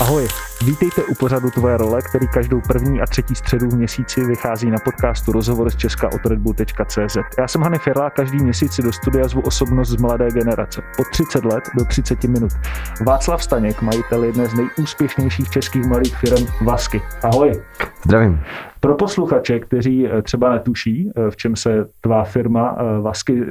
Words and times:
Ahoj, 0.00 0.28
vítejte 0.66 1.04
u 1.04 1.14
pořadu 1.14 1.50
Tvoje 1.50 1.76
role, 1.76 2.02
který 2.02 2.28
každou 2.28 2.60
první 2.60 3.00
a 3.00 3.06
třetí 3.06 3.34
středu 3.34 3.68
v 3.68 3.76
měsíci 3.76 4.24
vychází 4.24 4.70
na 4.70 4.78
podcastu 4.84 5.32
Rozhovor 5.32 5.70
z 5.70 5.76
Česka 5.76 6.08
od 6.08 6.26
redbull.cz. 6.26 7.16
Já 7.38 7.48
jsem 7.48 7.62
Hany 7.62 7.78
Ferla, 7.78 8.10
každý 8.10 8.38
měsíc 8.38 8.72
si 8.72 8.82
do 8.82 8.92
studia 8.92 9.28
zvu 9.28 9.40
osobnost 9.40 9.88
z 9.88 9.96
mladé 9.96 10.30
generace, 10.30 10.82
od 11.00 11.06
30 11.12 11.44
let 11.44 11.64
do 11.78 11.84
30 11.84 12.24
minut. 12.24 12.52
Václav 13.06 13.42
Staněk, 13.42 13.82
majitel 13.82 14.24
jedné 14.24 14.46
z 14.46 14.54
nejúspěšnějších 14.54 15.50
českých 15.50 15.86
mladých 15.86 16.16
firm 16.16 16.46
Vasky. 16.64 17.02
Ahoj. 17.22 17.62
Zdravím. 18.04 18.40
Pro 18.80 18.94
posluchače, 18.94 19.60
kteří 19.60 20.08
eh, 20.08 20.22
třeba 20.22 20.52
netuší, 20.52 21.10
eh, 21.16 21.30
v 21.30 21.36
čem 21.36 21.56
se 21.56 21.86
tvá 22.00 22.24
firma 22.24 22.76
eh, 22.78 23.00
Vasky 23.00 23.42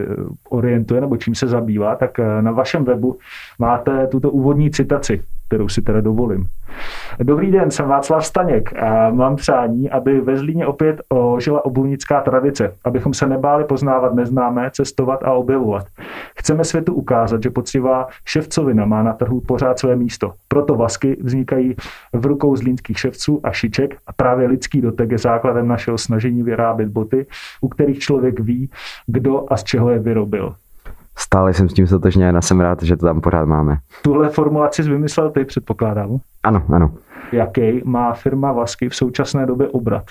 orientuje 0.50 1.02
nebo 1.02 1.18
čím 1.18 1.36
se 1.36 1.48
zabývá, 1.48 1.96
tak 1.96 2.18
na 2.42 2.52
vašem 2.52 2.84
webu 2.84 3.18
máte 3.60 4.08
tuto 4.08 4.32
úvodní 4.32 4.72
citaci 4.72 5.24
kterou 5.50 5.70
si 5.70 5.82
teda 5.82 6.02
dovolím. 6.02 6.46
Dobrý 7.20 7.52
den, 7.52 7.72
jsem 7.72 7.88
Václav 7.88 8.26
Staněk 8.26 8.74
a 8.84 9.10
mám 9.10 9.36
přání, 9.36 9.90
aby 9.90 10.22
ve 10.22 10.38
Zlíně 10.38 10.66
opět 10.66 11.02
ožila 11.10 11.66
obuvnická 11.66 12.22
tradice, 12.22 12.74
abychom 12.86 13.14
se 13.14 13.28
nebáli 13.28 13.64
poznávat 13.64 14.14
neznámé, 14.14 14.72
cestovat 14.74 15.24
a 15.24 15.32
objevovat. 15.32 15.86
Chceme 16.38 16.64
světu 16.64 16.94
ukázat, 16.94 17.44
že 17.44 17.50
poctivá 17.50 18.08
ševcovina 18.26 18.86
má 18.86 19.04
na 19.04 19.14
trhu 19.14 19.42
pořád 19.42 19.80
své 19.80 19.96
místo. 19.96 20.34
Proto 20.48 20.76
vasky 20.76 21.18
vznikají 21.24 21.76
v 22.14 22.26
rukou 22.26 22.56
zlínských 22.56 23.00
ševců 23.00 23.40
a 23.44 23.52
šiček 23.52 23.98
a 24.08 24.14
právě 24.14 24.48
lidský 24.48 24.82
dotek 24.82 25.12
je 25.12 25.18
základem 25.18 25.68
našeho 25.68 25.98
snažení 25.98 26.44
vyrábět 26.44 26.90
boty, 26.90 27.26
u 27.62 27.68
kterých 27.68 28.00
člověk 28.00 28.40
ví, 28.40 28.70
kdo 29.08 29.54
a 29.54 29.58
z 29.58 29.64
čeho 29.64 29.90
je 29.90 30.00
vyrobil 30.00 30.56
stále 31.20 31.54
jsem 31.54 31.70
s 31.70 31.74
tím 31.74 31.88
stotožně 31.88 32.30
a 32.30 32.42
jsem 32.42 32.60
rád, 32.60 32.84
že 32.84 32.98
to 32.98 33.06
tam 33.06 33.22
pořád 33.22 33.46
máme. 33.46 33.78
Tuhle 34.02 34.30
formulaci 34.30 34.84
jsi 34.84 34.90
vymyslel 34.90 35.32
ty, 35.32 35.46
předpokládám? 35.46 36.18
Ano, 36.44 36.64
ano. 36.74 36.92
Jaký 37.32 37.82
má 37.86 38.14
firma 38.14 38.52
Vasky 38.52 38.90
v 38.90 38.96
současné 38.96 39.46
době 39.46 39.68
obrat? 39.68 40.04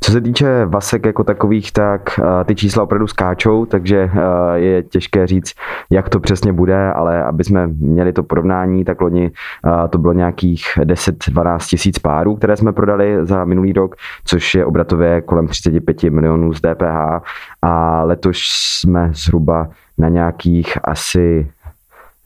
Co 0.00 0.12
se 0.12 0.20
týče 0.20 0.64
vasek 0.64 1.06
jako 1.06 1.24
takových, 1.24 1.72
tak 1.72 2.18
uh, 2.18 2.24
ty 2.44 2.54
čísla 2.54 2.82
opravdu 2.82 3.06
skáčou, 3.06 3.66
takže 3.66 4.04
uh, 4.04 4.20
je 4.54 4.82
těžké 4.82 5.26
říct, 5.26 5.52
jak 5.90 6.08
to 6.08 6.20
přesně 6.20 6.52
bude, 6.52 6.92
ale 6.92 7.24
aby 7.24 7.44
jsme 7.44 7.66
měli 7.66 8.12
to 8.12 8.22
porovnání, 8.22 8.84
tak 8.84 9.00
loni 9.00 9.30
uh, 9.64 9.88
to 9.88 9.98
bylo 9.98 10.12
nějakých 10.12 10.64
10-12 10.78 11.58
tisíc 11.58 11.98
párů, 11.98 12.36
které 12.36 12.56
jsme 12.56 12.72
prodali 12.72 13.16
za 13.22 13.44
minulý 13.44 13.72
rok, 13.72 13.96
což 14.24 14.54
je 14.54 14.64
obratově 14.64 15.20
kolem 15.20 15.46
35 15.46 16.02
milionů 16.02 16.52
z 16.52 16.60
DPH 16.60 17.22
a 17.62 18.02
letos 18.02 18.38
jsme 18.80 19.10
zhruba 19.14 19.68
na 19.98 20.08
nějakých 20.08 20.78
asi, 20.84 21.50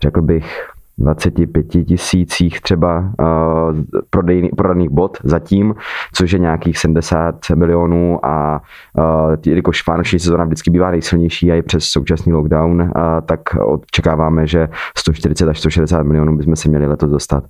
řekl 0.02 0.22
bych, 0.22 0.70
25 1.00 1.66
tisících 1.86 2.60
třeba 2.60 2.98
uh, 2.98 3.76
prodej, 4.10 4.50
prodaných 4.56 4.90
bot 4.90 5.18
zatím, 5.24 5.74
což 6.12 6.32
je 6.32 6.38
nějakých 6.38 6.78
70 6.78 7.34
milionů 7.54 8.26
a 8.26 8.62
uh, 8.98 9.34
jelikož 9.46 9.86
vánoční 9.86 10.18
sezóna 10.18 10.44
vždycky 10.44 10.70
bývá 10.70 10.91
nejsilnější 10.91 11.52
a 11.52 11.54
je 11.54 11.62
přes 11.62 11.84
současný 11.84 12.32
lockdown, 12.32 12.80
uh, 12.80 12.88
tak 13.26 13.41
očekáváme, 13.54 14.46
že 14.46 14.68
140 14.96 15.48
až 15.48 15.58
160 15.58 16.02
milionů 16.02 16.36
bychom 16.36 16.56
se 16.56 16.68
měli 16.68 16.86
letos 16.86 17.10
dostat. 17.10 17.44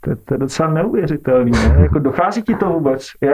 To, 0.00 0.16
to 0.24 0.34
je 0.34 0.38
docela 0.38 0.70
neuvěřitelný. 0.70 1.50
Ne? 1.50 1.76
jako 1.82 1.98
dochází 1.98 2.42
ti 2.42 2.54
to 2.54 2.68
vůbec? 2.68 3.06
Já, 3.20 3.32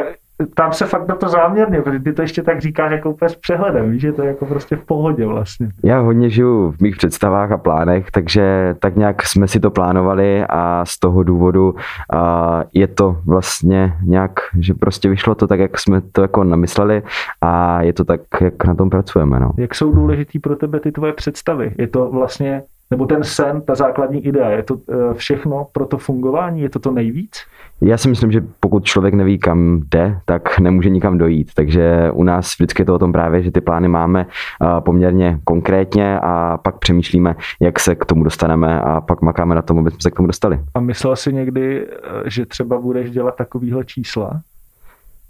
tam 0.54 0.72
se 0.72 0.86
fakt 0.86 1.08
na 1.08 1.14
to 1.14 1.28
záměrně, 1.28 1.80
protože 1.80 1.98
ty 1.98 2.12
to 2.12 2.22
ještě 2.22 2.42
tak 2.42 2.60
říkáš 2.60 2.92
jako 2.92 3.10
úplně 3.10 3.28
s 3.28 3.34
přehledem, 3.34 3.90
víš, 3.90 4.00
že 4.00 4.12
to 4.12 4.22
je 4.22 4.28
jako 4.28 4.46
prostě 4.46 4.76
v 4.76 4.84
pohodě 4.84 5.26
vlastně. 5.26 5.68
Já 5.84 6.00
hodně 6.00 6.30
žiju 6.30 6.70
v 6.70 6.80
mých 6.80 6.96
představách 6.96 7.52
a 7.52 7.58
plánech, 7.58 8.10
takže 8.10 8.74
tak 8.78 8.96
nějak 8.96 9.22
jsme 9.22 9.48
si 9.48 9.60
to 9.60 9.70
plánovali 9.70 10.44
a 10.48 10.84
z 10.84 10.98
toho 10.98 11.22
důvodu 11.22 11.74
a 12.12 12.62
je 12.74 12.86
to 12.86 13.16
vlastně 13.26 13.92
nějak, 14.02 14.32
že 14.58 14.74
prostě 14.74 15.08
vyšlo 15.08 15.34
to 15.34 15.46
tak, 15.46 15.60
jak 15.60 15.78
jsme 15.78 16.00
to 16.00 16.22
jako 16.22 16.44
namysleli 16.44 17.02
a 17.40 17.82
je 17.82 17.92
to 17.92 18.04
tak, 18.04 18.20
jak 18.40 18.64
na 18.64 18.74
tom 18.74 18.90
pracujeme. 18.90 19.40
No. 19.40 19.50
Jak 19.56 19.74
jsou 19.74 19.92
důležitý 19.92 20.38
pro 20.38 20.56
tebe 20.56 20.80
ty 20.80 20.92
tvoje 20.92 21.12
představy? 21.12 21.74
Je 21.78 21.86
to 21.86 22.10
vlastně 22.10 22.62
nebo 22.90 23.06
ten 23.06 23.24
sen, 23.24 23.62
ta 23.62 23.74
základní 23.74 24.26
idea, 24.26 24.50
je 24.50 24.62
to 24.62 24.76
eh, 24.76 25.14
všechno 25.14 25.66
pro 25.72 25.86
to 25.86 25.98
fungování, 25.98 26.60
je 26.60 26.70
to 26.70 26.78
to 26.78 26.90
nejvíc? 26.90 27.36
Já 27.80 27.96
si 27.96 28.08
myslím, 28.08 28.32
že 28.32 28.44
pokud 28.60 28.84
člověk 28.84 29.14
neví, 29.14 29.38
kam 29.38 29.80
jde, 29.90 30.18
tak 30.24 30.58
nemůže 30.58 30.90
nikam 30.90 31.18
dojít. 31.18 31.50
Takže 31.54 32.10
u 32.12 32.24
nás 32.24 32.54
vždycky 32.58 32.82
je 32.82 32.86
to 32.86 32.94
o 32.94 32.98
tom 32.98 33.12
právě, 33.12 33.42
že 33.42 33.50
ty 33.50 33.60
plány 33.60 33.88
máme 33.88 34.26
eh, 34.26 34.80
poměrně 34.80 35.38
konkrétně 35.44 36.20
a 36.20 36.58
pak 36.62 36.78
přemýšlíme, 36.78 37.36
jak 37.60 37.80
se 37.80 37.94
k 37.94 38.04
tomu 38.04 38.24
dostaneme 38.24 38.80
a 38.80 39.00
pak 39.00 39.22
makáme 39.22 39.54
na 39.54 39.62
tom, 39.62 39.78
aby 39.78 39.90
jsme 39.90 40.00
se 40.00 40.10
k 40.10 40.14
tomu 40.14 40.26
dostali. 40.26 40.60
A 40.74 40.80
myslel 40.80 41.16
jsi 41.16 41.32
někdy, 41.32 41.86
eh, 41.86 42.30
že 42.30 42.46
třeba 42.46 42.78
budeš 42.78 43.10
dělat 43.10 43.36
takovýhle 43.36 43.84
čísla? 43.84 44.40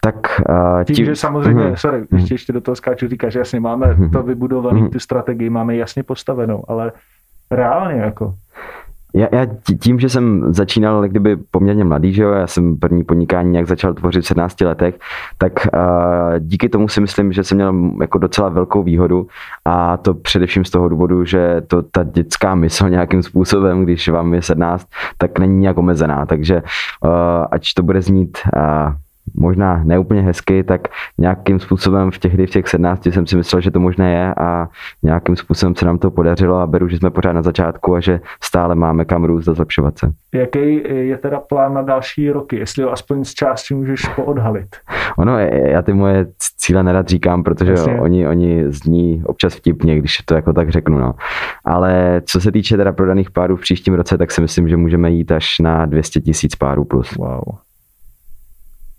tak 0.03 0.41
uh, 0.49 0.85
tím, 0.85 0.97
tím, 0.97 1.07
že 1.07 1.17
samozřejmě, 1.17 1.65
uh-huh. 1.65 1.75
sorry, 1.75 2.05
ještě, 2.13 2.35
ještě 2.35 2.53
do 2.53 2.61
toho 2.61 2.77
skáču, 2.77 3.09
říká, 3.09 3.29
že 3.29 3.39
jasně 3.39 3.61
máme 3.61 3.87
uh-huh. 3.87 4.11
to 4.11 4.23
vybudované, 4.23 4.81
uh-huh. 4.81 4.91
tu 4.91 4.99
strategii 4.99 5.51
máme 5.51 5.77
jasně 5.77 6.03
postavenou, 6.03 6.65
ale 6.69 6.93
reálně 7.51 8.01
jako. 8.01 8.35
Já, 9.15 9.29
já 9.33 9.47
tím, 9.81 10.01
že 10.01 10.09
jsem 10.09 10.55
začínal 10.55 11.09
kdyby 11.09 11.37
poměrně 11.37 11.85
mladý, 11.85 12.13
že 12.13 12.23
jo, 12.23 12.31
já 12.31 12.47
jsem 12.47 12.77
první 12.77 13.05
podnikání 13.05 13.51
nějak 13.51 13.67
začal 13.67 13.95
tvořit 13.95 14.21
v 14.21 14.27
17 14.27 14.61
letech, 14.61 14.99
tak 15.39 15.53
uh, 15.75 16.39
díky 16.39 16.69
tomu 16.69 16.89
si 16.89 17.01
myslím, 17.01 17.33
že 17.33 17.45
jsem 17.45 17.57
měl 17.57 17.75
jako 18.01 18.19
docela 18.19 18.49
velkou 18.49 18.83
výhodu 18.83 19.27
a 19.65 19.97
to 19.97 20.15
především 20.15 20.65
z 20.65 20.71
toho 20.71 20.89
důvodu, 20.89 21.25
že 21.25 21.61
to 21.67 21.83
ta 21.83 22.03
dětská 22.03 22.55
mysl 22.55 22.89
nějakým 22.89 23.23
způsobem, 23.23 23.85
když 23.85 24.09
vám 24.09 24.35
je 24.35 24.43
17, 24.43 24.87
tak 25.19 25.39
není 25.39 25.61
nějak 25.61 25.79
omezená, 25.79 26.27
takže 26.27 26.63
uh, 27.05 27.11
ať 27.51 27.63
to 27.77 27.83
bude 27.83 28.03
znít 28.03 28.39
uh, 28.57 28.93
možná 29.35 29.81
neúplně 29.85 30.23
hezky, 30.23 30.65
tak 30.65 30.81
nějakým 31.19 31.61
způsobem 31.61 32.11
v 32.11 32.19
těch, 32.19 32.35
v 32.35 32.47
těch 32.47 32.69
17 32.69 33.07
jsem 33.07 33.27
si 33.27 33.37
myslel, 33.37 33.61
že 33.61 33.71
to 33.71 33.81
možné 33.81 34.13
je 34.13 34.35
a 34.35 34.69
nějakým 35.03 35.37
způsobem 35.37 35.75
se 35.75 35.85
nám 35.85 35.99
to 35.99 36.11
podařilo 36.11 36.57
a 36.57 36.67
beru, 36.67 36.89
že 36.89 36.97
jsme 36.97 37.11
pořád 37.11 37.33
na 37.33 37.43
začátku 37.43 37.95
a 37.95 38.01
že 38.01 38.21
stále 38.43 38.75
máme 38.75 39.05
kam 39.05 39.25
růst 39.25 39.49
a 39.49 39.55
zlepšovat 39.55 39.99
se. 39.99 40.13
Jaký 40.35 40.83
je 40.89 41.19
teda 41.19 41.41
plán 41.41 41.75
na 41.75 41.83
další 41.83 42.31
roky, 42.31 42.57
jestli 42.57 42.83
ho 42.83 42.93
aspoň 42.93 43.25
z 43.25 43.35
části 43.35 43.75
můžeš 43.75 44.09
poodhalit? 44.17 44.77
Ono, 45.19 45.39
já 45.39 45.83
ty 45.83 45.93
moje 45.93 46.27
cíle 46.39 46.83
nerad 46.83 47.09
říkám, 47.09 47.43
protože 47.43 47.75
oni, 47.75 48.29
oni 48.29 48.65
zní 48.67 49.23
občas 49.27 49.55
vtipně, 49.55 49.99
když 49.99 50.19
to 50.25 50.35
jako 50.35 50.53
tak 50.53 50.71
řeknu. 50.71 50.99
No. 50.99 51.15
Ale 51.65 52.23
co 52.25 52.41
se 52.41 52.53
týče 52.53 52.77
teda 52.77 52.93
prodaných 52.93 53.31
párů 53.31 53.57
v 53.57 53.61
příštím 53.61 53.95
roce, 53.95 54.19
tak 54.19 54.31
si 54.31 54.41
myslím, 54.41 54.69
že 54.69 54.77
můžeme 54.77 55.11
jít 55.11 55.33
až 55.33 55.59
na 55.59 55.87
200 55.87 56.21
tisíc 56.21 56.55
párů 56.55 56.85
plus. 56.85 57.17
Wow. 57.17 57.41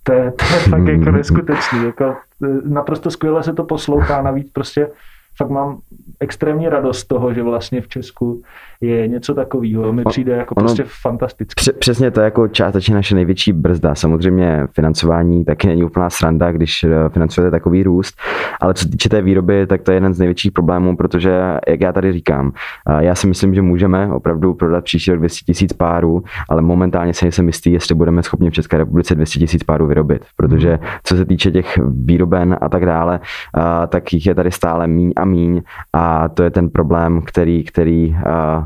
To 0.03 0.13
je, 0.13 0.31
to 0.31 0.45
je 0.45 0.59
fakt 0.59 0.87
jako 0.87 1.11
neskutečný. 1.11 1.85
Jako, 1.85 2.17
e, 2.43 2.47
naprosto 2.63 3.11
skvěle 3.11 3.43
se 3.43 3.53
to 3.53 3.63
poslouchá, 3.63 4.21
navíc 4.21 4.51
prostě 4.51 4.89
fakt 5.37 5.49
mám 5.49 5.79
extrémní 6.21 6.69
radost 6.69 6.99
z 6.99 7.07
toho, 7.07 7.33
že 7.33 7.43
vlastně 7.43 7.81
v 7.81 7.87
Česku 7.87 8.41
je 8.81 9.07
něco 9.07 9.33
takového. 9.33 9.93
Mi 9.93 10.03
přijde 10.03 10.31
jako 10.31 10.55
ono, 10.55 10.65
prostě 10.65 10.83
fantastické. 11.01 11.73
Přesně 11.79 12.11
to 12.11 12.19
je 12.19 12.25
jako 12.25 12.47
částečně 12.47 12.95
naše 12.95 13.15
největší 13.15 13.53
brzda. 13.53 13.95
Samozřejmě 13.95 14.67
financování 14.73 15.45
taky 15.45 15.67
není 15.67 15.83
úplná 15.83 16.09
sranda, 16.09 16.51
když 16.51 16.83
eh, 16.83 17.09
financujete 17.09 17.51
takový 17.51 17.83
růst, 17.83 18.19
ale 18.61 18.73
co 18.73 18.83
se 18.83 18.89
týče 18.89 19.09
té 19.09 19.21
výroby, 19.21 19.67
tak 19.67 19.81
to 19.81 19.91
je 19.91 19.95
jeden 19.95 20.13
z 20.13 20.19
největších 20.19 20.51
problémů, 20.51 20.97
protože, 20.97 21.41
jak 21.67 21.81
já 21.81 21.93
tady 21.93 22.13
říkám, 22.13 22.51
eh, 22.89 23.05
já 23.05 23.15
si 23.15 23.27
myslím, 23.27 23.55
že 23.55 23.61
můžeme 23.61 24.13
opravdu 24.13 24.53
prodat 24.53 24.83
příští 24.83 25.11
rok 25.11 25.19
200 25.19 25.45
tisíc 25.45 25.73
párů, 25.73 26.23
ale 26.49 26.61
momentálně 26.61 27.13
se 27.13 27.25
nejsem 27.25 27.47
jistý, 27.47 27.71
jestli 27.71 27.95
budeme 27.95 28.23
schopni 28.23 28.49
v 28.49 28.53
České 28.53 28.77
republice 28.77 29.15
200 29.15 29.39
tisíc 29.39 29.63
párů 29.63 29.87
vyrobit, 29.87 30.25
protože 30.35 30.79
co 31.03 31.17
se 31.17 31.25
týče 31.25 31.51
těch 31.51 31.79
výroben 31.87 32.57
a 32.61 32.69
tak 32.69 32.85
dále, 32.85 33.19
eh, 33.57 33.87
tak 33.87 34.13
jich 34.13 34.25
je 34.25 34.35
tady 34.35 34.51
stále 34.51 34.87
míň 34.87 35.13
a 35.15 35.25
míň 35.25 35.61
a 35.93 36.10
to 36.33 36.43
je 36.43 36.49
ten 36.49 36.69
problém, 36.69 37.21
který, 37.21 37.63
který 37.63 38.15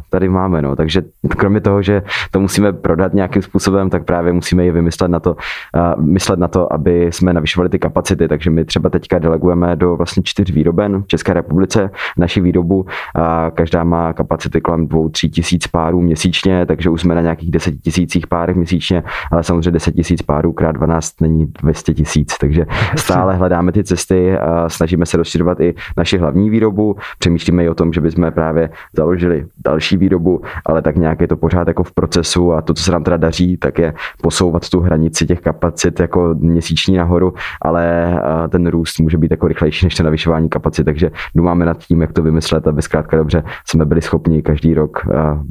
tady 0.09 0.29
máme. 0.29 0.61
No. 0.61 0.75
Takže 0.75 1.01
kromě 1.37 1.61
toho, 1.61 1.81
že 1.81 2.03
to 2.31 2.39
musíme 2.39 2.73
prodat 2.73 3.13
nějakým 3.13 3.41
způsobem, 3.41 3.89
tak 3.89 4.05
právě 4.05 4.33
musíme 4.33 4.65
i 4.65 4.71
vymyslet 4.71 5.07
na 5.07 5.19
to, 5.19 5.35
uh, 5.35 6.03
myslet 6.03 6.39
na 6.39 6.47
to, 6.47 6.73
aby 6.73 7.07
jsme 7.11 7.33
navyšovali 7.33 7.69
ty 7.69 7.79
kapacity. 7.79 8.27
Takže 8.27 8.49
my 8.49 8.65
třeba 8.65 8.89
teďka 8.89 9.19
delegujeme 9.19 9.75
do 9.75 9.95
vlastně 9.95 10.23
čtyř 10.23 10.51
výroben 10.51 11.03
v 11.03 11.07
České 11.07 11.33
republice 11.33 11.89
naši 12.17 12.41
výrobu. 12.41 12.85
A 13.15 13.51
každá 13.53 13.83
má 13.83 14.13
kapacity 14.13 14.61
kolem 14.61 14.87
dvou, 14.87 15.09
tří 15.09 15.29
tisíc 15.29 15.67
párů 15.67 16.01
měsíčně, 16.01 16.65
takže 16.65 16.89
už 16.89 17.01
jsme 17.01 17.15
na 17.15 17.21
nějakých 17.21 17.51
deseti 17.51 17.77
tisících 17.77 18.27
párech 18.27 18.55
měsíčně, 18.55 19.03
ale 19.31 19.43
samozřejmě 19.43 19.71
deset 19.71 19.95
tisíc 19.95 20.21
párů 20.21 20.53
krát 20.53 20.71
12 20.71 21.21
není 21.21 21.45
200 21.61 21.93
tisíc, 21.93 22.37
takže 22.37 22.65
stále 22.95 23.35
hledáme 23.35 23.71
ty 23.71 23.83
cesty 23.83 24.37
a 24.37 24.69
snažíme 24.69 25.05
se 25.05 25.17
rozširovat 25.17 25.59
i 25.59 25.75
naši 25.97 26.17
hlavní 26.17 26.49
výrobu, 26.49 26.95
přemýšlíme 27.19 27.34
i 27.59 27.69
o 27.69 27.73
tom, 27.73 27.93
že 27.93 28.01
bychom 28.01 28.31
právě 28.31 28.69
založili 28.93 29.45
další 29.63 29.97
výrobu, 29.97 30.41
ale 30.65 30.81
tak 30.81 30.95
nějak 30.95 31.21
je 31.21 31.27
to 31.27 31.37
pořád 31.37 31.67
jako 31.67 31.83
v 31.83 31.91
procesu 31.91 32.53
a 32.53 32.61
to, 32.61 32.73
co 32.73 32.83
se 32.83 32.91
nám 32.91 33.03
teda 33.03 33.17
daří, 33.17 33.57
tak 33.57 33.79
je 33.79 33.93
posouvat 34.21 34.69
tu 34.69 34.79
hranici 34.79 35.25
těch 35.25 35.41
kapacit 35.41 35.99
jako 35.99 36.35
měsíční 36.39 36.97
nahoru, 36.97 37.33
ale 37.61 38.13
ten 38.49 38.67
růst 38.67 38.99
může 38.99 39.17
být 39.17 39.31
jako 39.31 39.47
rychlejší 39.47 39.85
než 39.85 39.95
to 39.95 40.03
navyšování 40.03 40.49
kapacit, 40.49 40.83
takže 40.83 41.11
dumáme 41.35 41.65
nad 41.65 41.77
tím, 41.77 42.01
jak 42.01 42.13
to 42.13 42.21
vymyslet, 42.21 42.67
aby 42.67 42.81
zkrátka 42.81 43.17
dobře 43.17 43.43
jsme 43.67 43.85
byli 43.85 44.01
schopni 44.01 44.41
každý 44.41 44.73
rok 44.73 45.07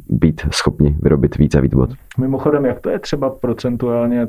být 0.09 0.47
schopni 0.51 0.95
vyrobit 1.01 1.37
víc 1.37 1.55
a 1.55 1.61
víc 1.61 1.73
bod. 1.73 1.89
Mimochodem, 2.19 2.65
jak 2.65 2.79
to 2.79 2.89
je 2.89 2.99
třeba 2.99 3.29
procentuálně 3.29 4.27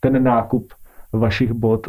ten 0.00 0.22
nákup 0.22 0.72
vašich 1.12 1.52
bod 1.52 1.88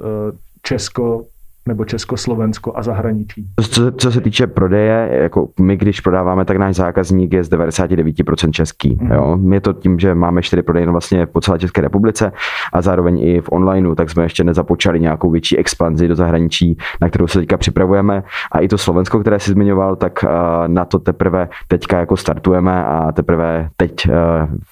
Česko 0.61 1.23
nebo 1.69 1.85
Československo 1.85 2.73
a 2.75 2.83
zahraničí. 2.83 3.45
Co, 3.69 3.91
co 3.91 4.11
se 4.11 4.21
týče 4.21 4.47
prodeje, 4.47 5.09
jako 5.11 5.47
my, 5.59 5.77
když 5.77 6.01
prodáváme, 6.01 6.45
tak 6.45 6.57
náš 6.57 6.75
zákazník 6.75 7.33
je 7.33 7.43
z 7.43 7.49
99% 7.49 8.51
český. 8.51 8.97
Mm. 9.01 9.11
Jo? 9.11 9.37
My 9.37 9.61
to 9.61 9.73
tím, 9.73 9.99
že 9.99 10.15
máme 10.15 10.41
čtyři 10.41 10.61
prodejny 10.61 10.91
vlastně 10.91 11.25
po 11.25 11.41
celé 11.41 11.59
České 11.59 11.81
republice 11.81 12.31
a 12.73 12.81
zároveň 12.81 13.19
i 13.19 13.41
v 13.41 13.49
onlineu, 13.51 13.95
tak 13.95 14.09
jsme 14.09 14.23
ještě 14.23 14.43
nezapočali 14.43 14.99
nějakou 14.99 15.31
větší 15.31 15.57
expanzi 15.57 16.07
do 16.07 16.15
zahraničí, 16.15 16.77
na 17.01 17.09
kterou 17.09 17.27
se 17.27 17.39
teďka 17.39 17.57
připravujeme. 17.57 18.23
A 18.51 18.59
i 18.59 18.67
to 18.67 18.77
Slovensko, 18.77 19.19
které 19.19 19.39
si 19.39 19.51
zmiňoval, 19.51 19.95
tak 19.95 20.25
na 20.67 20.85
to 20.85 20.99
teprve 20.99 21.49
teďka 21.67 21.99
jako 21.99 22.17
startujeme 22.17 22.85
a 22.85 23.11
teprve 23.11 23.69
teď 23.77 24.07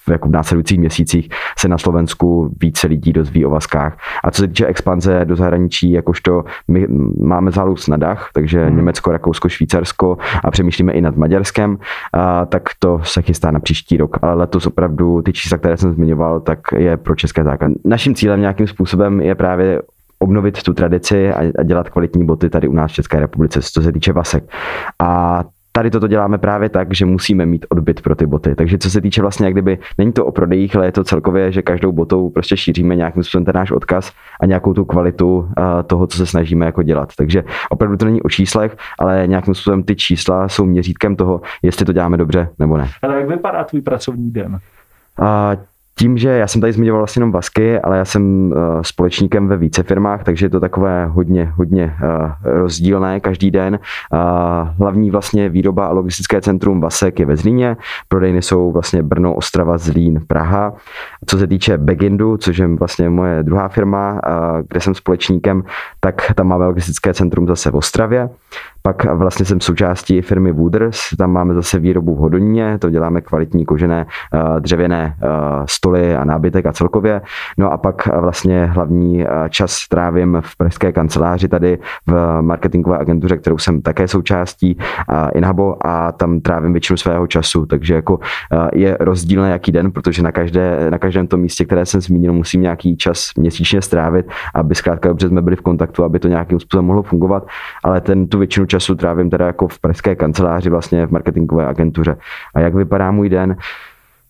v, 0.06 0.10
jako 0.10 0.28
v 0.28 0.32
následujících 0.32 0.78
měsících 0.78 1.28
se 1.58 1.68
na 1.68 1.78
Slovensku 1.78 2.54
více 2.60 2.86
lidí 2.86 3.12
dozví 3.12 3.46
o 3.46 3.50
vaskách. 3.50 3.98
A 4.24 4.30
co 4.30 4.42
se 4.42 4.48
týče 4.48 4.66
expanze 4.66 5.24
do 5.24 5.36
zahraničí, 5.36 5.92
jakožto 5.92 6.44
my 6.68 6.86
máme 7.20 7.50
záluz 7.50 7.88
na 7.88 7.96
dach, 7.96 8.30
takže 8.34 8.66
hmm. 8.66 8.76
Německo, 8.76 9.12
Rakousko, 9.12 9.48
Švýcarsko 9.48 10.16
a 10.44 10.50
přemýšlíme 10.50 10.92
i 10.92 11.00
nad 11.00 11.16
Maďarskem, 11.16 11.78
a, 12.12 12.44
tak 12.44 12.62
to 12.78 13.00
se 13.02 13.22
chystá 13.22 13.50
na 13.50 13.60
příští 13.60 13.96
rok. 13.96 14.18
Ale 14.22 14.34
letos 14.34 14.66
opravdu 14.66 15.22
ty 15.22 15.32
čísla, 15.32 15.58
které 15.58 15.76
jsem 15.76 15.92
zmiňoval, 15.92 16.40
tak 16.40 16.58
je 16.76 16.96
pro 16.96 17.14
české 17.14 17.44
zákaz. 17.44 17.72
Naším 17.84 18.14
cílem 18.14 18.40
nějakým 18.40 18.66
způsobem 18.66 19.20
je 19.20 19.34
právě 19.34 19.82
obnovit 20.18 20.62
tu 20.62 20.74
tradici 20.74 21.32
a, 21.32 21.62
dělat 21.62 21.88
kvalitní 21.88 22.26
boty 22.26 22.50
tady 22.50 22.68
u 22.68 22.72
nás 22.72 22.90
v 22.90 22.94
České 22.94 23.20
republice, 23.20 23.60
co 23.62 23.82
se 23.82 23.92
týče 23.92 24.12
vasek. 24.12 24.44
A 24.98 25.44
tady 25.78 25.90
toto 25.90 26.08
děláme 26.08 26.38
právě 26.38 26.68
tak, 26.68 26.94
že 26.94 27.06
musíme 27.06 27.46
mít 27.46 27.66
odbyt 27.68 28.00
pro 28.00 28.14
ty 28.14 28.26
boty. 28.26 28.54
Takže 28.54 28.78
co 28.78 28.90
se 28.90 29.00
týče 29.00 29.22
vlastně, 29.22 29.46
jak 29.46 29.54
kdyby, 29.54 29.78
není 29.98 30.12
to 30.12 30.26
o 30.26 30.32
prodejích, 30.32 30.76
ale 30.76 30.86
je 30.86 30.92
to 30.92 31.04
celkově, 31.04 31.52
že 31.52 31.62
každou 31.62 31.92
botou 31.92 32.30
prostě 32.30 32.56
šíříme 32.56 32.96
nějakým 32.96 33.22
způsobem 33.22 33.44
ten 33.44 33.54
náš 33.54 33.70
odkaz 33.70 34.12
a 34.40 34.46
nějakou 34.46 34.74
tu 34.74 34.84
kvalitu 34.84 35.48
toho, 35.86 36.06
co 36.06 36.18
se 36.18 36.26
snažíme 36.26 36.66
jako 36.66 36.82
dělat. 36.82 37.12
Takže 37.16 37.44
opravdu 37.70 37.96
to 37.96 38.04
není 38.04 38.22
o 38.22 38.28
číslech, 38.28 38.76
ale 38.98 39.22
nějakým 39.26 39.54
způsobem 39.54 39.82
ty 39.82 39.96
čísla 39.96 40.48
jsou 40.48 40.64
měřítkem 40.64 41.16
toho, 41.16 41.40
jestli 41.62 41.84
to 41.84 41.92
děláme 41.92 42.16
dobře 42.16 42.48
nebo 42.58 42.76
ne. 42.76 42.88
Ale 43.02 43.16
jak 43.16 43.28
vypadá 43.28 43.64
tvůj 43.64 43.82
pracovní 43.82 44.30
den? 44.30 44.58
Tím, 45.98 46.18
že 46.18 46.28
já 46.28 46.46
jsem 46.46 46.60
tady 46.60 46.72
zmiňoval 46.72 47.00
vlastně 47.00 47.20
jenom 47.20 47.32
Vasky, 47.32 47.80
ale 47.80 47.98
já 47.98 48.04
jsem 48.04 48.52
uh, 48.52 48.82
společníkem 48.82 49.48
ve 49.48 49.56
více 49.56 49.82
firmách, 49.82 50.24
takže 50.24 50.46
je 50.46 50.50
to 50.50 50.60
takové 50.60 51.06
hodně, 51.06 51.52
hodně 51.54 51.96
uh, 52.02 52.30
rozdílné 52.44 53.20
každý 53.20 53.50
den. 53.50 53.78
Uh, 54.12 54.18
hlavní 54.78 55.10
vlastně 55.10 55.48
výroba 55.48 55.86
a 55.86 55.92
logistické 55.92 56.40
centrum 56.40 56.80
Vasek 56.80 57.20
je 57.20 57.26
ve 57.26 57.36
Zlíně, 57.36 57.76
prodejny 58.08 58.42
jsou 58.42 58.72
vlastně 58.72 59.02
Brno, 59.02 59.34
Ostrava, 59.34 59.78
Zlín, 59.78 60.20
Praha. 60.26 60.72
Co 61.26 61.38
se 61.38 61.46
týče 61.46 61.78
Begindu, 61.78 62.36
což 62.36 62.58
je 62.58 62.66
vlastně 62.66 63.10
moje 63.10 63.42
druhá 63.42 63.68
firma, 63.68 64.12
uh, 64.12 64.20
kde 64.68 64.80
jsem 64.80 64.94
společníkem, 64.94 65.62
tak 66.00 66.32
tam 66.34 66.46
máme 66.46 66.66
logistické 66.66 67.14
centrum 67.14 67.46
zase 67.46 67.70
v 67.70 67.76
Ostravě. 67.76 68.28
Pak 68.88 69.04
vlastně 69.14 69.46
jsem 69.46 69.60
součástí 69.60 70.22
firmy 70.22 70.52
Wooders, 70.52 71.00
tam 71.18 71.32
máme 71.32 71.54
zase 71.54 71.78
výrobu 71.78 72.14
v 72.14 72.18
Hodoníně, 72.18 72.78
to 72.78 72.90
děláme 72.90 73.20
kvalitní 73.20 73.64
kožené 73.64 74.06
dřevěné 74.58 75.16
stoly 75.66 76.16
a 76.16 76.24
nábytek 76.24 76.66
a 76.66 76.72
celkově. 76.72 77.20
No 77.58 77.72
a 77.72 77.76
pak 77.76 78.06
vlastně 78.06 78.66
hlavní 78.66 79.24
čas 79.48 79.88
trávím 79.88 80.38
v 80.40 80.56
pražské 80.56 80.92
kanceláři 80.92 81.48
tady 81.48 81.78
v 82.06 82.40
marketingové 82.40 82.98
agentuře, 82.98 83.36
kterou 83.36 83.58
jsem 83.58 83.82
také 83.82 84.08
součástí 84.08 84.78
Inhabo 85.34 85.86
a 85.86 86.12
tam 86.12 86.40
trávím 86.40 86.72
většinu 86.72 86.96
svého 86.96 87.26
času, 87.26 87.66
takže 87.66 87.94
jako 87.94 88.18
je 88.72 88.96
rozdílný 89.00 89.50
jaký 89.50 89.72
den, 89.72 89.92
protože 89.92 90.22
na, 90.22 90.32
každé, 90.32 90.90
na 90.90 90.98
každém 90.98 91.26
tom 91.26 91.40
místě, 91.40 91.64
které 91.64 91.86
jsem 91.86 92.00
zmínil, 92.00 92.32
musím 92.32 92.62
nějaký 92.62 92.96
čas 92.96 93.30
měsíčně 93.38 93.82
strávit, 93.82 94.26
aby 94.54 94.74
zkrátka 94.74 95.08
dobře 95.08 95.28
jsme 95.28 95.42
byli 95.42 95.56
v 95.56 95.60
kontaktu, 95.60 96.04
aby 96.04 96.18
to 96.18 96.28
nějakým 96.28 96.60
způsobem 96.60 96.84
mohlo 96.84 97.02
fungovat, 97.02 97.46
ale 97.84 98.00
ten 98.00 98.28
tu 98.28 98.38
většinu 98.38 98.66
času 98.66 98.77
trávím 98.96 99.30
teda 99.30 99.46
jako 99.46 99.68
v 99.68 99.78
pražské 99.78 100.16
kanceláři, 100.16 100.70
vlastně 100.70 101.06
v 101.06 101.10
marketingové 101.10 101.66
agentuře. 101.66 102.16
A 102.54 102.60
jak 102.60 102.74
vypadá 102.74 103.10
můj 103.10 103.28
den? 103.28 103.56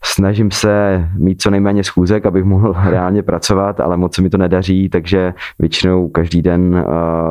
snažím 0.05 0.51
se 0.51 1.05
mít 1.19 1.43
co 1.43 1.51
nejméně 1.51 1.85
schůzek, 1.85 2.27
abych 2.27 2.45
mohl 2.45 2.77
reálně 2.85 3.23
pracovat, 3.23 3.81
ale 3.81 3.97
moc 3.97 4.15
se 4.15 4.23
mi 4.23 4.31
to 4.31 4.39
nedaří, 4.39 4.89
takže 4.89 5.35
většinou 5.59 6.09
každý 6.09 6.43
den, 6.43 6.85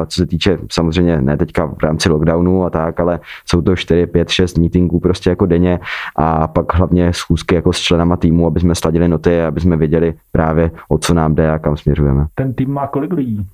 co 0.07 0.21
se 0.21 0.25
týče 0.25 0.57
samozřejmě 0.71 1.21
ne 1.21 1.37
teďka 1.37 1.65
v 1.65 1.83
rámci 1.83 2.09
lockdownu 2.09 2.65
a 2.65 2.69
tak, 2.69 2.99
ale 2.99 3.19
jsou 3.45 3.61
to 3.61 3.75
4, 3.75 4.07
5, 4.07 4.29
6 4.29 4.57
meetingů 4.57 4.99
prostě 4.99 5.29
jako 5.29 5.45
denně 5.45 5.79
a 6.15 6.47
pak 6.47 6.73
hlavně 6.73 7.13
schůzky 7.13 7.55
jako 7.55 7.73
s 7.73 7.77
členama 7.77 8.17
týmu, 8.17 8.47
aby 8.47 8.59
jsme 8.59 8.75
sladili 8.75 9.07
noty, 9.07 9.41
aby 9.41 9.59
jsme 9.59 9.77
věděli 9.77 10.13
právě 10.31 10.71
o 10.89 10.97
co 10.97 11.13
nám 11.13 11.35
jde 11.35 11.51
a 11.51 11.59
kam 11.59 11.77
směřujeme. 11.77 12.25
Ten 12.35 12.53
tým 12.53 12.73
má 12.73 12.87
kolik 12.87 13.13
lidí? 13.13 13.47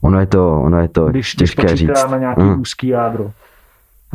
Ono 0.00 0.20
je 0.20 0.26
to, 0.26 0.60
ono 0.60 0.80
je 0.80 0.88
to 0.88 1.06
když, 1.08 1.34
těžké 1.34 1.62
když 1.62 1.80
říct. 1.80 2.06
na 2.10 2.18
nějaký 2.18 2.42
mm. 2.42 2.60
úzký 2.60 2.88
jádro. 2.88 3.30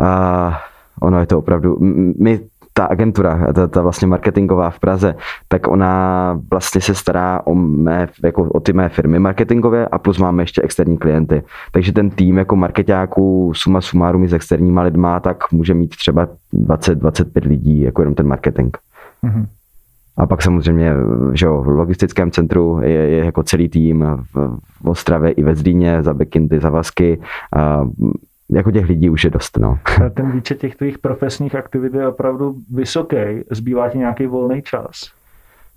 A 0.03 0.62
ono 1.01 1.19
je 1.19 1.25
to 1.25 1.39
opravdu, 1.39 1.77
my 2.19 2.39
ta 2.73 2.85
agentura, 2.85 3.53
ta, 3.53 3.68
ta 3.68 3.81
vlastně 3.81 4.07
marketingová 4.07 4.69
v 4.69 4.79
Praze, 4.79 5.15
tak 5.47 5.68
ona 5.68 6.39
vlastně 6.51 6.81
se 6.81 6.95
stará 6.95 7.41
o, 7.45 7.56
mé, 7.56 8.07
jako 8.23 8.44
o 8.44 8.59
ty 8.59 8.73
mé 8.73 8.89
firmy 8.89 9.19
marketingové 9.19 9.88
a 9.88 9.97
plus 9.97 10.18
máme 10.18 10.44
ještě 10.44 10.62
externí 10.62 10.97
klienty. 10.97 11.44
Takže 11.71 11.94
ten 11.94 12.09
tým 12.09 12.38
jako 12.38 12.56
marketáků 12.56 13.53
suma 13.56 13.81
sumárum 13.81 14.27
s 14.27 14.33
externíma 14.33 14.81
lidma, 14.81 15.19
tak 15.19 15.51
může 15.51 15.73
mít 15.73 15.95
třeba 15.95 16.27
20-25 16.53 17.47
lidí, 17.47 17.81
jako 17.81 18.01
jenom 18.01 18.15
ten 18.15 18.27
marketing. 18.27 18.77
Mm-hmm. 19.23 19.45
A 20.21 20.27
pak 20.27 20.41
samozřejmě 20.41 20.94
že 21.33 21.45
jo, 21.45 21.62
v 21.62 21.68
logistickém 21.68 22.31
centru 22.31 22.79
je, 22.83 22.89
je 22.89 23.25
jako 23.25 23.44
celý 23.44 23.69
tým 23.69 24.06
v, 24.33 24.57
v 24.81 24.89
Ostravě 24.89 25.31
i 25.31 25.44
ve 25.44 25.56
Zlíně 25.56 26.03
za 26.03 26.13
backindy, 26.13 26.59
za 26.59 26.69
vasky. 26.69 27.21
A 27.56 27.89
jako 28.51 28.71
těch 28.71 28.89
lidí 28.89 29.09
už 29.09 29.23
je 29.23 29.29
dost. 29.29 29.57
No. 29.57 29.77
Ten 30.13 30.31
výčet 30.31 30.59
těch 30.59 30.75
tvých 30.75 31.00
profesních 31.00 31.56
aktivit 31.56 31.94
je 31.94 32.07
opravdu 32.07 32.56
vysoký. 32.73 33.18
Zbývá 33.51 33.89
ti 33.89 33.97
nějaký 33.97 34.25
volný 34.25 34.62
čas? 34.62 35.12